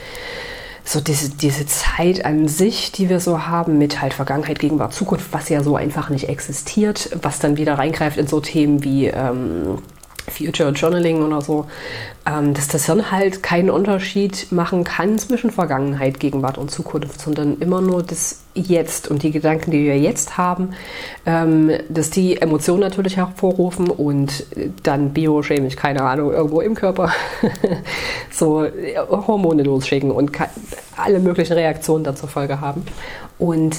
so 0.90 1.00
diese, 1.00 1.30
diese 1.30 1.68
Zeit 1.68 2.26
an 2.26 2.48
sich, 2.48 2.92
die 2.92 3.10
wir 3.10 3.20
so 3.20 3.46
haben, 3.46 3.78
mit 3.78 4.02
halt 4.02 4.14
Vergangenheit, 4.14 4.58
Gegenwart, 4.58 4.92
Zukunft, 4.92 5.32
was 5.32 5.48
ja 5.48 5.62
so 5.62 5.76
einfach 5.76 6.10
nicht 6.10 6.28
existiert, 6.28 7.12
was 7.22 7.38
dann 7.38 7.58
wieder 7.58 7.76
reingreift 7.76 8.18
in 8.18 8.26
so 8.26 8.40
Themen 8.40 8.84
wie 8.84 9.06
ähm, 9.06 9.84
Future 10.30 10.72
Journaling 10.72 11.24
oder 11.24 11.42
so, 11.42 11.66
ähm, 12.26 12.54
dass 12.54 12.68
das 12.68 12.86
Hirn 12.86 13.12
halt 13.12 13.44
keinen 13.44 13.70
Unterschied 13.70 14.52
machen 14.52 14.84
kann 14.84 15.18
zwischen 15.18 15.52
Vergangenheit, 15.52 16.20
Gegenwart 16.20 16.58
und 16.58 16.72
Zukunft, 16.72 17.22
sondern 17.22 17.58
immer 17.60 17.82
nur 17.82 18.04
das 18.04 18.42
Jetzt 18.56 19.08
und 19.08 19.24
die 19.24 19.32
Gedanken, 19.32 19.72
die 19.72 19.86
wir 19.86 19.98
jetzt 19.98 20.38
haben, 20.38 20.72
ähm, 21.26 21.72
dass 21.88 22.10
die 22.10 22.42
Emotionen 22.42 22.82
natürlich 22.82 23.18
hervorrufen 23.18 23.90
und 23.90 24.46
dann 24.84 25.14
biochemisch, 25.14 25.76
keine 25.76 26.02
Ahnung, 26.02 26.32
irgendwo 26.32 26.62
im 26.62 26.76
Körper 26.76 27.12
so 28.32 28.66
Hormone 29.10 29.64
losschicken 29.64 30.12
und 30.12 30.32
alle 30.98 31.20
möglichen 31.20 31.54
Reaktionen 31.54 32.04
dazu 32.04 32.28
Folge 32.28 32.60
haben. 32.60 32.84
Und 33.38 33.78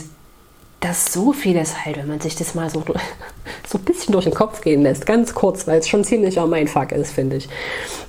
dass 0.81 1.13
so 1.13 1.33
vieles 1.33 1.85
halt, 1.85 1.99
wenn 1.99 2.09
man 2.09 2.21
sich 2.21 2.35
das 2.37 2.55
mal 2.55 2.71
so, 2.71 2.83
so 3.69 3.79
ein 3.79 3.85
bisschen 3.85 4.13
durch 4.13 4.25
den 4.25 4.35
Kopf 4.35 4.63
gehen 4.63 4.83
lässt, 4.83 5.07
ganz 5.07 5.35
kurz, 5.35 5.67
weil 5.67 5.79
es 5.79 5.89
schon 5.89 6.05
ziemlich 6.05 6.37
mein 6.37 6.69
Fuck 6.69 6.93
ist, 6.93 7.13
finde 7.13 7.37
ich. 7.37 7.49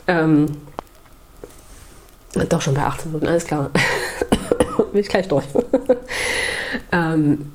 Ähm, 0.08 0.58
doch 2.50 2.62
schon 2.62 2.74
bei 2.74 2.82
18 2.82 3.12
Minuten, 3.12 3.28
alles 3.28 3.46
klar. 3.46 3.72
Bin 4.92 5.02
ich 5.02 5.10
gleich 5.10 5.28
durch. 5.28 5.46
ähm, 6.92 7.52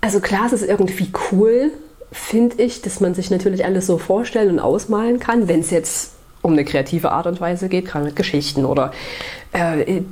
also 0.00 0.20
klar, 0.20 0.46
es 0.46 0.54
ist 0.54 0.68
irgendwie 0.68 1.12
cool, 1.30 1.70
finde 2.12 2.62
ich, 2.62 2.82
dass 2.82 3.00
man 3.00 3.14
sich 3.14 3.30
natürlich 3.30 3.64
alles 3.64 3.86
so 3.86 3.98
vorstellen 3.98 4.50
und 4.50 4.58
ausmalen 4.58 5.20
kann, 5.20 5.48
wenn 5.48 5.60
es 5.60 5.70
jetzt 5.70 6.12
um 6.42 6.52
eine 6.52 6.64
kreative 6.64 7.12
Art 7.12 7.26
und 7.26 7.40
Weise 7.40 7.68
geht, 7.68 7.86
gerade 7.86 8.06
mit 8.06 8.16
Geschichten 8.16 8.64
oder 8.64 8.92
äh, 9.52 10.02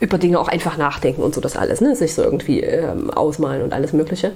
über 0.00 0.18
Dinge 0.18 0.38
auch 0.38 0.48
einfach 0.48 0.76
nachdenken 0.76 1.22
und 1.22 1.34
so 1.34 1.40
das 1.40 1.56
alles, 1.56 1.80
ne? 1.80 1.96
sich 1.96 2.14
so 2.14 2.22
irgendwie 2.22 2.60
ähm, 2.60 3.10
ausmalen 3.10 3.62
und 3.62 3.72
alles 3.72 3.92
Mögliche. 3.92 4.32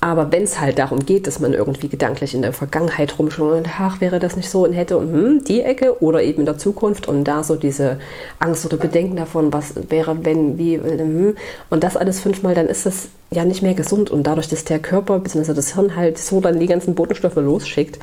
Aber 0.00 0.30
wenn 0.30 0.42
es 0.42 0.60
halt 0.60 0.78
darum 0.78 1.06
geht, 1.06 1.26
dass 1.26 1.40
man 1.40 1.54
irgendwie 1.54 1.88
gedanklich 1.88 2.34
in 2.34 2.42
der 2.42 2.52
Vergangenheit 2.52 3.18
rumschaut 3.18 3.54
und 3.54 3.68
ach, 3.78 4.00
wäre 4.00 4.18
das 4.18 4.36
nicht 4.36 4.50
so 4.50 4.64
und 4.64 4.74
hätte 4.74 4.98
und 4.98 5.12
hm, 5.12 5.44
die 5.44 5.62
Ecke 5.62 6.02
oder 6.02 6.22
eben 6.22 6.40
in 6.40 6.46
der 6.46 6.58
Zukunft 6.58 7.08
und 7.08 7.24
da 7.24 7.42
so 7.42 7.56
diese 7.56 7.98
Angst 8.38 8.66
oder 8.66 8.76
Bedenken 8.76 9.16
davon, 9.16 9.52
was 9.52 9.72
wäre, 9.88 10.24
wenn, 10.24 10.58
wie, 10.58 10.76
hm, 10.76 11.34
und 11.70 11.82
das 11.82 11.96
alles 11.96 12.20
fünfmal, 12.20 12.54
dann 12.54 12.66
ist 12.66 12.84
das 12.84 13.08
ja 13.30 13.44
nicht 13.44 13.62
mehr 13.62 13.74
gesund 13.74 14.10
und 14.10 14.26
dadurch, 14.26 14.48
dass 14.48 14.64
der 14.64 14.78
Körper 14.78 15.18
bzw. 15.18 15.54
das 15.54 15.74
Hirn 15.74 15.96
halt 15.96 16.18
so 16.18 16.40
dann 16.40 16.60
die 16.60 16.66
ganzen 16.66 16.94
Botenstoffe 16.94 17.36
losschickt, 17.36 17.98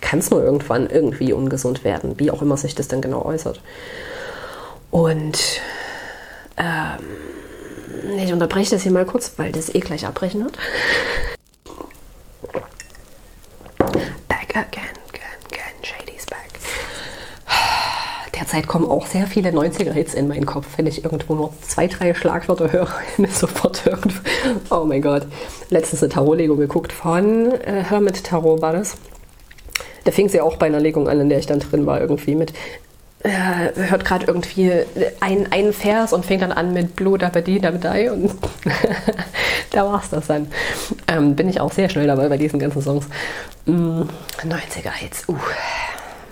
kann 0.00 0.18
es 0.20 0.30
nur 0.30 0.42
irgendwann 0.42 0.88
irgendwie 0.88 1.32
ungesund 1.32 1.84
werden, 1.84 2.14
wie 2.18 2.30
auch 2.30 2.42
immer 2.42 2.56
sich 2.56 2.74
das 2.74 2.88
dann 2.88 3.00
genau 3.00 3.24
äußert. 3.24 3.60
Und 4.90 5.60
ähm, 6.56 8.18
ich 8.18 8.32
unterbreche 8.32 8.70
das 8.70 8.82
hier 8.82 8.92
mal 8.92 9.06
kurz, 9.06 9.32
weil 9.36 9.52
das 9.52 9.74
eh 9.74 9.80
gleich 9.80 10.06
abbrechen 10.06 10.44
wird. 10.44 10.58
Back 14.28 14.56
again, 14.56 14.94
again, 15.08 15.38
again, 15.50 15.82
Shady's 15.82 16.26
back. 16.26 16.54
Zeit 18.54 18.68
kommen 18.68 18.86
auch 18.86 19.06
sehr 19.06 19.26
viele 19.26 19.50
90er-Hits 19.50 20.14
in 20.14 20.28
meinen 20.28 20.46
Kopf. 20.46 20.66
Wenn 20.76 20.86
ich 20.86 21.02
irgendwo 21.02 21.34
nur 21.34 21.52
zwei, 21.62 21.88
drei 21.88 22.14
Schlagwörter 22.14 22.70
höre, 22.70 22.88
sofort 23.28 23.84
irgendwo. 23.84 24.20
Oh 24.70 24.84
mein 24.84 25.02
Gott. 25.02 25.26
Letztens 25.70 26.04
eine 26.04 26.12
Tarotlegung 26.12 26.58
geguckt 26.58 26.92
von 26.92 27.50
äh, 27.50 27.82
Hermit 27.82 28.22
Tarot 28.22 28.62
war 28.62 28.72
das. 28.72 28.96
Da 30.04 30.12
fing 30.12 30.28
sie 30.28 30.40
auch 30.40 30.56
bei 30.56 30.66
einer 30.66 30.78
Legung 30.78 31.08
an, 31.08 31.18
in 31.20 31.28
der 31.28 31.40
ich 31.40 31.46
dann 31.46 31.58
drin 31.58 31.84
war, 31.84 32.00
irgendwie 32.00 32.36
mit. 32.36 32.52
Äh, 33.24 33.72
hört 33.88 34.04
gerade 34.04 34.26
irgendwie 34.26 34.70
einen, 35.20 35.50
einen 35.50 35.72
Vers 35.72 36.12
und 36.12 36.26
fängt 36.26 36.42
dann 36.42 36.52
an 36.52 36.74
mit 36.74 36.94
Blue 36.94 37.16
Dabadi 37.16 37.58
Dabadai 37.58 38.12
und 38.12 38.30
da 39.70 39.86
war 39.86 40.02
es 40.02 40.10
das 40.10 40.26
dann. 40.26 40.48
Ähm, 41.08 41.34
bin 41.34 41.48
ich 41.48 41.58
auch 41.58 41.72
sehr 41.72 41.88
schnell 41.88 42.06
dabei 42.06 42.28
bei 42.28 42.36
diesen 42.36 42.58
ganzen 42.58 42.82
Songs. 42.82 43.06
Mm, 43.64 44.02
90er 44.42 44.92
Hits, 44.92 45.26
uh 45.26 45.38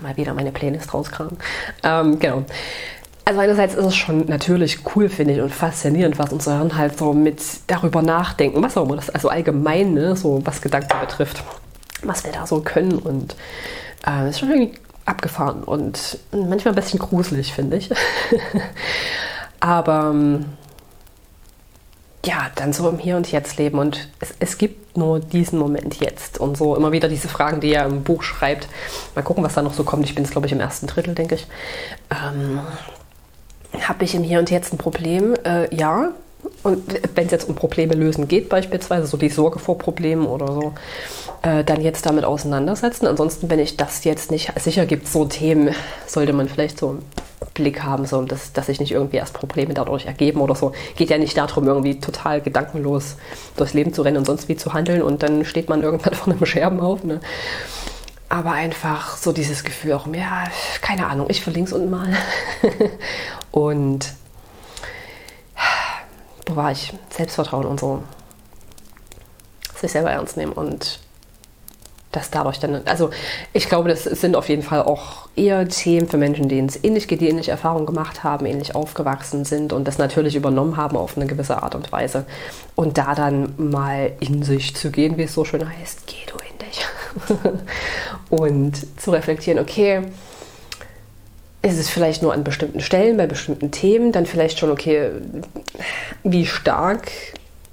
mal 0.03 0.15
wieder 0.17 0.33
meine 0.35 0.51
Playlist 0.51 0.93
rauskramen. 0.93 1.37
Ähm, 1.81 2.19
genau. 2.19 2.43
Also 3.25 3.39
einerseits 3.39 3.73
ist 3.73 3.85
es 3.85 3.95
schon 3.95 4.25
natürlich 4.27 4.79
cool, 4.95 5.07
finde 5.09 5.33
ich, 5.33 5.41
und 5.41 5.55
faszinierend, 5.55 6.19
was 6.19 6.33
unsere 6.33 6.57
Hirn 6.57 6.77
halt 6.77 6.99
so 6.99 7.13
mit 7.13 7.41
darüber 7.67 8.01
nachdenken, 8.01 8.61
was 8.61 8.77
auch 8.77 8.83
immer 8.83 8.97
das, 8.97 9.09
also 9.09 9.29
allgemein, 9.29 9.93
ne, 9.93 10.15
so 10.15 10.41
was 10.43 10.61
Gedanken 10.61 10.99
betrifft, 10.99 11.41
was 12.03 12.25
wir 12.25 12.33
da 12.33 12.45
so 12.45 12.59
können 12.59 12.99
und 12.99 13.37
äh, 14.05 14.29
ist 14.29 14.39
schon 14.39 14.49
irgendwie 14.51 14.77
abgefahren 15.05 15.63
und 15.63 16.17
manchmal 16.31 16.73
ein 16.73 16.75
bisschen 16.75 16.99
gruselig, 16.99 17.53
finde 17.53 17.77
ich. 17.77 17.89
Aber 19.59 20.11
ähm, 20.13 20.45
ja, 22.25 22.49
dann 22.55 22.73
so 22.73 22.87
im 22.89 22.99
Hier 22.99 23.17
und 23.17 23.31
Jetzt 23.31 23.57
leben 23.57 23.79
und 23.79 24.07
es, 24.19 24.33
es 24.39 24.57
gibt 24.57 24.95
nur 24.95 25.19
diesen 25.19 25.59
Moment 25.59 25.99
jetzt 25.99 26.39
und 26.39 26.57
so 26.57 26.75
immer 26.75 26.91
wieder 26.91 27.09
diese 27.09 27.27
Fragen, 27.27 27.59
die 27.59 27.73
er 27.73 27.85
im 27.85 28.03
Buch 28.03 28.23
schreibt. 28.23 28.67
Mal 29.15 29.23
gucken, 29.23 29.43
was 29.43 29.53
da 29.53 29.61
noch 29.61 29.73
so 29.73 29.83
kommt. 29.83 30.05
Ich 30.05 30.15
bin 30.15 30.23
jetzt, 30.23 30.31
glaube 30.31 30.47
ich, 30.47 30.53
im 30.53 30.59
ersten 30.59 30.87
Drittel, 30.87 31.15
denke 31.15 31.35
ich. 31.35 31.47
Ähm, 32.09 32.61
Habe 33.81 34.03
ich 34.05 34.15
im 34.15 34.23
Hier 34.23 34.39
und 34.39 34.51
Jetzt 34.51 34.73
ein 34.73 34.77
Problem? 34.77 35.35
Äh, 35.43 35.73
ja. 35.75 36.11
Und 36.63 36.81
wenn 37.15 37.25
es 37.25 37.31
jetzt 37.31 37.49
um 37.49 37.55
Probleme 37.55 37.93
lösen 37.93 38.27
geht, 38.27 38.49
beispielsweise, 38.49 39.05
so 39.05 39.17
die 39.17 39.29
Sorge 39.29 39.59
vor 39.59 39.77
Problemen 39.77 40.25
oder 40.25 40.47
so, 40.47 40.73
äh, 41.41 41.63
dann 41.63 41.81
jetzt 41.81 42.05
damit 42.05 42.23
auseinandersetzen. 42.23 43.05
Ansonsten, 43.05 43.49
wenn 43.49 43.59
ich 43.59 43.75
das 43.75 44.03
jetzt 44.05 44.31
nicht 44.31 44.51
sicher 44.59 44.85
gibt, 44.85 45.07
so 45.07 45.25
Themen, 45.25 45.75
sollte 46.07 46.31
man 46.33 46.47
vielleicht 46.47 46.79
so 46.79 46.99
Blick 47.53 47.83
haben, 47.83 48.05
so, 48.05 48.21
dass, 48.23 48.53
dass 48.53 48.67
sich 48.67 48.79
nicht 48.79 48.91
irgendwie 48.91 49.17
erst 49.17 49.33
Probleme 49.33 49.73
dadurch 49.73 50.05
ergeben 50.05 50.41
oder 50.41 50.55
so. 50.55 50.71
Geht 50.95 51.09
ja 51.09 51.17
nicht 51.17 51.37
darum, 51.37 51.67
irgendwie 51.67 51.99
total 51.99 52.41
gedankenlos 52.41 53.17
durchs 53.57 53.73
Leben 53.73 53.93
zu 53.93 54.01
rennen 54.01 54.17
und 54.17 54.25
sonst 54.25 54.47
wie 54.47 54.55
zu 54.55 54.73
handeln 54.73 55.01
und 55.01 55.23
dann 55.23 55.45
steht 55.45 55.69
man 55.69 55.83
irgendwann 55.83 56.13
vor 56.13 56.33
einem 56.33 56.45
Scherben 56.45 56.79
auf. 56.79 57.03
Ne? 57.03 57.19
Aber 58.29 58.51
einfach 58.51 59.17
so 59.17 59.31
dieses 59.31 59.63
Gefühl 59.63 59.93
auch, 59.93 60.07
ja, 60.07 60.45
keine 60.81 61.07
Ahnung, 61.07 61.27
ich 61.29 61.41
verlinke 61.41 61.69
es 61.69 61.73
unten 61.73 61.91
mal. 61.91 62.15
und 63.51 64.13
wo 66.45 66.55
war 66.55 66.71
ich? 66.71 66.93
Selbstvertrauen 67.09 67.65
und 67.65 67.79
so. 67.79 68.03
Sich 69.75 69.91
selber 69.91 70.11
ernst 70.11 70.37
nehmen 70.37 70.53
und 70.53 70.99
dass 72.13 72.29
dadurch 72.29 72.59
dann, 72.59 72.83
also 72.85 73.09
ich 73.53 73.67
glaube, 73.67 73.89
das 73.89 74.03
sind 74.03 74.35
auf 74.35 74.47
jeden 74.47 74.61
Fall 74.61 74.83
auch 74.83 75.27
eher 75.35 75.67
Themen 75.67 76.07
für 76.07 76.17
Menschen, 76.17 76.47
denen 76.47 76.69
es 76.69 76.81
ähnlich 76.83 77.07
geht, 77.07 77.21
die 77.21 77.27
ähnliche 77.27 77.51
Erfahrungen 77.51 77.87
gemacht 77.87 78.23
haben, 78.23 78.45
ähnlich 78.45 78.75
aufgewachsen 78.75 79.45
sind 79.45 79.73
und 79.73 79.87
das 79.87 79.97
natürlich 79.97 80.35
übernommen 80.35 80.77
haben 80.77 80.95
auf 80.95 81.17
eine 81.17 81.25
gewisse 81.25 81.61
Art 81.61 81.75
und 81.75 81.91
Weise. 81.91 82.25
Und 82.75 82.97
da 82.97 83.15
dann 83.15 83.53
mal 83.57 84.11
in 84.19 84.43
sich 84.43 84.75
zu 84.75 84.91
gehen, 84.91 85.17
wie 85.17 85.23
es 85.23 85.33
so 85.33 85.43
schön 85.43 85.67
heißt, 85.67 86.05
geh 86.05 86.25
du 86.27 86.35
in 86.37 86.59
dich. 86.67 87.59
und 88.29 89.01
zu 89.01 89.11
reflektieren, 89.11 89.59
okay, 89.59 90.03
ist 91.63 91.79
es 91.79 91.89
vielleicht 91.89 92.21
nur 92.21 92.33
an 92.33 92.43
bestimmten 92.43 92.81
Stellen, 92.81 93.17
bei 93.17 93.25
bestimmten 93.25 93.71
Themen, 93.71 94.11
dann 94.11 94.25
vielleicht 94.25 94.59
schon, 94.59 94.69
okay, 94.69 95.11
wie 96.23 96.45
stark 96.45 97.09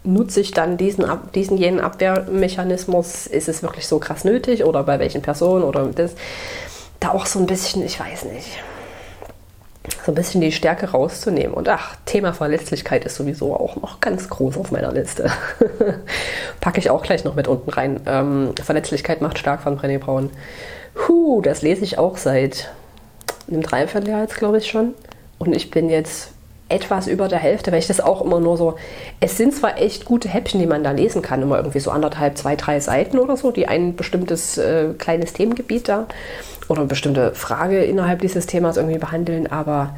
nutze 0.05 0.41
ich 0.41 0.53
dann 0.53 0.77
diesen, 0.77 1.05
diesen 1.35 1.59
jenen 1.59 1.81
Abwehrmechanismus? 1.81 3.27
Ist 3.27 3.49
es 3.49 3.63
wirklich 3.63 3.89
so 3.89 3.99
krass 3.99 4.25
nötig 4.25 4.65
oder 4.65 4.85
bei 4.85 5.01
welchen 5.01 5.23
Personen 5.23 5.65
oder 5.65 5.87
das? 5.87 6.13
Da 7.01 7.11
auch 7.11 7.27
so 7.27 7.41
ein 7.41 7.47
bisschen, 7.47 7.85
ich 7.85 7.99
weiß 7.99 8.27
nicht, 8.27 8.47
so 10.07 10.13
ein 10.13 10.15
bisschen 10.15 10.41
die 10.41 10.53
Stärke 10.53 10.93
rauszunehmen. 10.93 11.53
Und 11.53 11.69
ach, 11.69 11.97
Thema 12.07 12.33
Verletzlichkeit 12.33 13.05
ist 13.05 13.17
sowieso 13.17 13.57
auch 13.57 13.75
noch 13.75 14.01
ganz 14.01 14.29
groß 14.29 14.57
auf 14.57 14.71
meiner 14.71 14.93
Liste. 14.93 15.33
Packe 16.61 16.79
ich 16.79 16.91
auch 16.91 17.03
gleich 17.03 17.25
noch 17.25 17.35
mit 17.35 17.49
unten 17.49 17.71
rein. 17.71 18.01
Ähm, 18.07 18.55
Verletzlichkeit 18.63 19.21
macht 19.21 19.39
stark 19.39 19.63
von 19.63 19.79
Brené 19.81 19.99
Brown. 19.99 20.31
Huh, 21.09 21.41
das 21.41 21.63
lese 21.63 21.83
ich 21.83 21.99
auch 21.99 22.19
seit 22.19 22.71
einem 23.51 23.63
Dreivierteljahr 23.63 24.23
jetzt, 24.23 24.37
glaube 24.37 24.59
ich 24.59 24.69
schon. 24.69 24.95
Und 25.39 25.55
ich 25.55 25.71
bin 25.71 25.89
jetzt 25.89 26.33
etwas 26.69 27.09
über 27.09 27.29
der 27.29 27.39
Hälfte, 27.39 27.73
weil 27.73 27.81
ich 27.81 27.89
das 27.89 28.01
auch 28.01 28.23
immer 28.23 28.41
nur 28.41 28.57
so. 28.57 28.77
Es 29.19 29.37
sind 29.37 29.55
zwar 29.55 29.79
echt 29.79 30.05
gute 30.05 30.29
Häppchen, 30.29 30.61
die 30.61 30.67
man 30.67 30.85
da 30.85 30.93
lesen 30.93 31.21
kann, 31.21 31.43
immer 31.43 31.57
irgendwie 31.57 31.81
so 31.81 31.91
anderthalb, 31.91 32.39
zwei, 32.39 32.57
drei 32.57 32.79
Seiten 32.81 33.19
oder 33.19 33.37
so, 33.37 33.51
die 33.51 33.67
ein 33.67 33.97
bestimmtes 33.97 34.57
äh, 34.57 34.95
kleines 34.97 35.33
Themengebiet 35.33 35.89
da 35.89 36.07
oder 36.69 36.83
eine 36.83 36.89
bestimmte 36.89 37.35
Frage 37.35 37.83
innerhalb 37.83 38.21
dieses 38.21 38.47
Themas 38.47 38.77
irgendwie 38.77 38.99
behandeln, 38.99 39.51
aber 39.51 39.97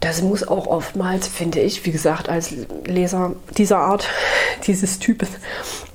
das 0.00 0.20
muss 0.20 0.46
auch 0.46 0.66
oftmals, 0.66 1.28
finde 1.28 1.60
ich, 1.60 1.86
wie 1.86 1.92
gesagt, 1.92 2.28
als 2.28 2.52
Leser 2.84 3.32
dieser 3.56 3.78
Art, 3.78 4.08
dieses 4.66 4.98
Types, 4.98 5.28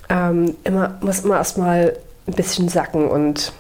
ähm, 0.10 0.56
immer, 0.64 0.98
muss 1.02 1.20
immer 1.20 1.38
erstmal 1.38 1.98
ein 2.26 2.34
bisschen 2.34 2.70
sacken 2.70 3.10
und 3.10 3.52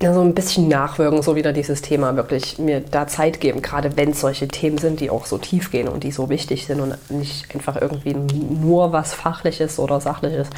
so 0.00 0.20
ein 0.20 0.34
bisschen 0.34 0.68
nachwirken, 0.68 1.22
so 1.22 1.36
wieder 1.36 1.52
dieses 1.52 1.80
Thema 1.80 2.16
wirklich 2.16 2.58
mir 2.58 2.80
da 2.80 3.06
Zeit 3.06 3.40
geben, 3.40 3.62
gerade 3.62 3.96
wenn 3.96 4.10
es 4.10 4.20
solche 4.20 4.48
Themen 4.48 4.78
sind, 4.78 5.00
die 5.00 5.08
auch 5.08 5.24
so 5.26 5.38
tief 5.38 5.70
gehen 5.70 5.88
und 5.88 6.04
die 6.04 6.10
so 6.10 6.28
wichtig 6.28 6.66
sind 6.66 6.80
und 6.80 7.10
nicht 7.10 7.54
einfach 7.54 7.80
irgendwie 7.80 8.14
nur 8.14 8.92
was 8.92 9.14
Fachliches 9.14 9.78
oder 9.78 10.00
Sachliches, 10.00 10.48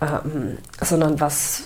ähm, 0.00 0.58
sondern 0.80 1.20
was, 1.20 1.64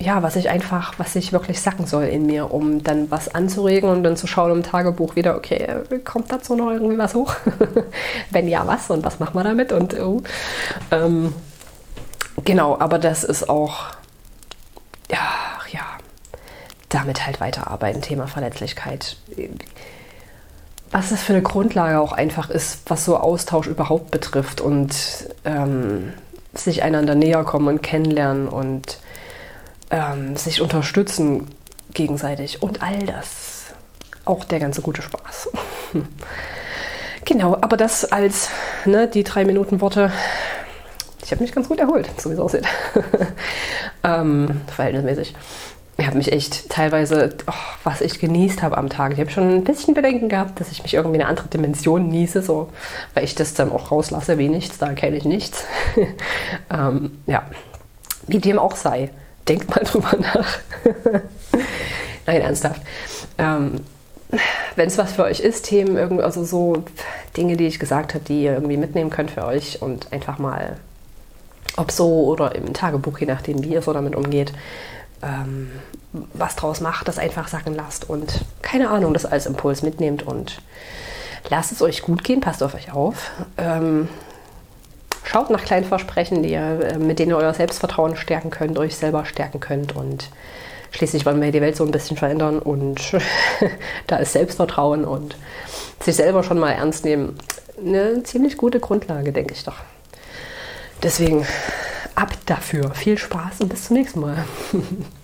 ja, 0.00 0.22
was 0.22 0.36
ich 0.36 0.48
einfach, 0.48 0.94
was 0.98 1.14
ich 1.14 1.32
wirklich 1.32 1.60
sacken 1.60 1.86
soll 1.86 2.04
in 2.04 2.26
mir, 2.26 2.52
um 2.52 2.82
dann 2.82 3.10
was 3.10 3.32
anzuregen 3.34 3.88
und 3.88 4.02
dann 4.02 4.16
zu 4.16 4.26
schauen 4.26 4.50
im 4.50 4.62
Tagebuch 4.62 5.16
wieder, 5.16 5.36
okay, 5.36 5.66
kommt 6.04 6.32
dazu 6.32 6.56
noch 6.56 6.70
irgendwie 6.70 6.98
was 6.98 7.14
hoch? 7.14 7.34
wenn 8.30 8.48
ja, 8.48 8.66
was 8.66 8.90
und 8.90 9.04
was 9.04 9.20
machen 9.20 9.34
wir 9.34 9.44
damit? 9.44 9.72
Und 9.72 9.98
oh, 10.00 10.22
ähm, 10.90 11.32
genau, 12.44 12.78
aber 12.80 12.98
das 12.98 13.24
ist 13.24 13.48
auch, 13.48 13.92
ja, 15.10 15.53
damit 16.94 17.26
halt 17.26 17.40
weiterarbeiten, 17.40 18.02
Thema 18.02 18.26
Verletzlichkeit. 18.26 19.16
Was 20.90 21.10
das 21.10 21.22
für 21.22 21.32
eine 21.32 21.42
Grundlage 21.42 21.98
auch 21.98 22.12
einfach 22.12 22.50
ist, 22.50 22.82
was 22.86 23.04
so 23.04 23.16
Austausch 23.16 23.66
überhaupt 23.66 24.12
betrifft 24.12 24.60
und 24.60 24.94
ähm, 25.44 26.12
sich 26.54 26.84
einander 26.84 27.16
näher 27.16 27.42
kommen 27.42 27.66
und 27.66 27.82
kennenlernen 27.82 28.48
und 28.48 28.98
ähm, 29.90 30.36
sich 30.36 30.60
unterstützen 30.60 31.48
gegenseitig 31.92 32.62
und 32.62 32.82
all 32.82 33.00
das. 33.00 33.64
Auch 34.24 34.44
der 34.44 34.60
ganze 34.60 34.80
gute 34.80 35.02
Spaß. 35.02 35.50
genau, 37.24 37.54
aber 37.60 37.76
das 37.76 38.04
als 38.04 38.50
ne, 38.84 39.08
die 39.08 39.24
drei 39.24 39.44
Minuten 39.44 39.80
Worte. 39.80 40.12
Ich 41.24 41.32
habe 41.32 41.42
mich 41.42 41.52
ganz 41.52 41.68
gut 41.68 41.80
erholt, 41.80 42.08
so 42.20 42.30
wie 42.30 42.34
es 42.34 42.40
aussieht. 42.40 42.66
ähm, 44.04 44.60
verhältnismäßig 44.68 45.34
ich 45.96 46.06
habe 46.06 46.16
mich 46.16 46.32
echt 46.32 46.70
teilweise, 46.70 47.34
oh, 47.46 47.52
was 47.84 48.00
ich 48.00 48.18
genießt 48.18 48.62
habe 48.62 48.76
am 48.76 48.88
Tag. 48.88 49.12
Ich 49.12 49.20
habe 49.20 49.30
schon 49.30 49.48
ein 49.54 49.64
bisschen 49.64 49.94
Bedenken 49.94 50.28
gehabt, 50.28 50.58
dass 50.58 50.72
ich 50.72 50.82
mich 50.82 50.94
irgendwie 50.94 51.16
in 51.16 51.22
eine 51.22 51.30
andere 51.30 51.48
Dimension 51.48 52.08
niese, 52.08 52.42
so, 52.42 52.70
weil 53.14 53.24
ich 53.24 53.36
das 53.36 53.54
dann 53.54 53.70
auch 53.70 53.92
rauslasse 53.92 54.36
wie 54.38 54.48
nichts, 54.48 54.78
da 54.78 54.92
kenne 54.92 55.16
ich 55.16 55.24
nichts. 55.24 55.64
ähm, 56.70 57.18
ja, 57.26 57.44
wie 58.26 58.38
dem 58.38 58.58
auch 58.58 58.74
sei. 58.76 59.10
Denkt 59.46 59.70
mal 59.70 59.84
drüber 59.84 60.16
nach. 60.18 60.58
Nein, 62.26 62.40
ernsthaft. 62.40 62.80
Ähm, 63.38 63.80
Wenn 64.74 64.88
es 64.88 64.98
was 64.98 65.12
für 65.12 65.24
euch 65.24 65.40
ist, 65.40 65.66
Themen, 65.66 65.96
irgendwie, 65.96 66.24
also 66.24 66.44
so 66.44 66.84
Dinge, 67.36 67.56
die 67.56 67.66
ich 67.66 67.78
gesagt 67.78 68.14
habe, 68.14 68.24
die 68.24 68.42
ihr 68.42 68.54
irgendwie 68.54 68.76
mitnehmen 68.76 69.10
könnt 69.10 69.30
für 69.30 69.44
euch 69.44 69.80
und 69.80 70.12
einfach 70.12 70.38
mal, 70.38 70.76
ob 71.76 71.92
so 71.92 72.24
oder 72.24 72.54
im 72.54 72.72
Tagebuch, 72.72 73.18
je 73.18 73.26
nachdem, 73.26 73.62
wie 73.62 73.74
ihr 73.74 73.82
so 73.82 73.92
damit 73.92 74.16
umgeht, 74.16 74.52
ähm, 75.24 75.70
was 76.32 76.56
draus 76.56 76.80
macht, 76.80 77.08
das 77.08 77.18
einfach 77.18 77.48
sacken 77.48 77.74
lasst 77.74 78.08
und 78.08 78.44
keine 78.62 78.90
Ahnung, 78.90 79.14
das 79.14 79.26
als 79.26 79.46
Impuls 79.46 79.82
mitnehmt 79.82 80.22
und 80.22 80.60
lasst 81.48 81.72
es 81.72 81.82
euch 81.82 82.02
gut 82.02 82.24
gehen, 82.24 82.40
passt 82.40 82.62
auf 82.62 82.74
euch 82.74 82.92
auf. 82.92 83.30
Ähm, 83.58 84.08
schaut 85.24 85.50
nach 85.50 85.64
kleinen 85.64 85.86
Versprechen, 85.86 86.42
die 86.42 86.52
ihr, 86.52 86.80
äh, 86.92 86.98
mit 86.98 87.18
denen 87.18 87.32
ihr 87.32 87.38
euer 87.38 87.54
Selbstvertrauen 87.54 88.16
stärken 88.16 88.50
könnt, 88.50 88.78
euch 88.78 88.96
selber 88.96 89.24
stärken 89.24 89.60
könnt 89.60 89.96
und 89.96 90.30
schließlich 90.90 91.26
wollen 91.26 91.40
wir 91.40 91.50
die 91.50 91.60
Welt 91.60 91.76
so 91.76 91.84
ein 91.84 91.90
bisschen 91.90 92.16
verändern 92.16 92.60
und 92.60 93.00
da 94.06 94.16
ist 94.16 94.32
Selbstvertrauen 94.32 95.04
und 95.04 95.36
sich 96.00 96.16
selber 96.16 96.44
schon 96.44 96.58
mal 96.58 96.70
ernst 96.70 97.04
nehmen 97.04 97.36
eine 97.78 98.22
ziemlich 98.22 98.56
gute 98.56 98.80
Grundlage, 98.80 99.32
denke 99.32 99.54
ich 99.54 99.64
doch. 99.64 99.76
Deswegen 101.02 101.46
ab 102.14 102.36
dafür. 102.46 102.92
Viel 102.94 103.18
Spaß 103.18 103.60
und 103.60 103.68
bis 103.68 103.84
zum 103.86 103.96
nächsten 103.96 104.20
Mal. 104.20 104.44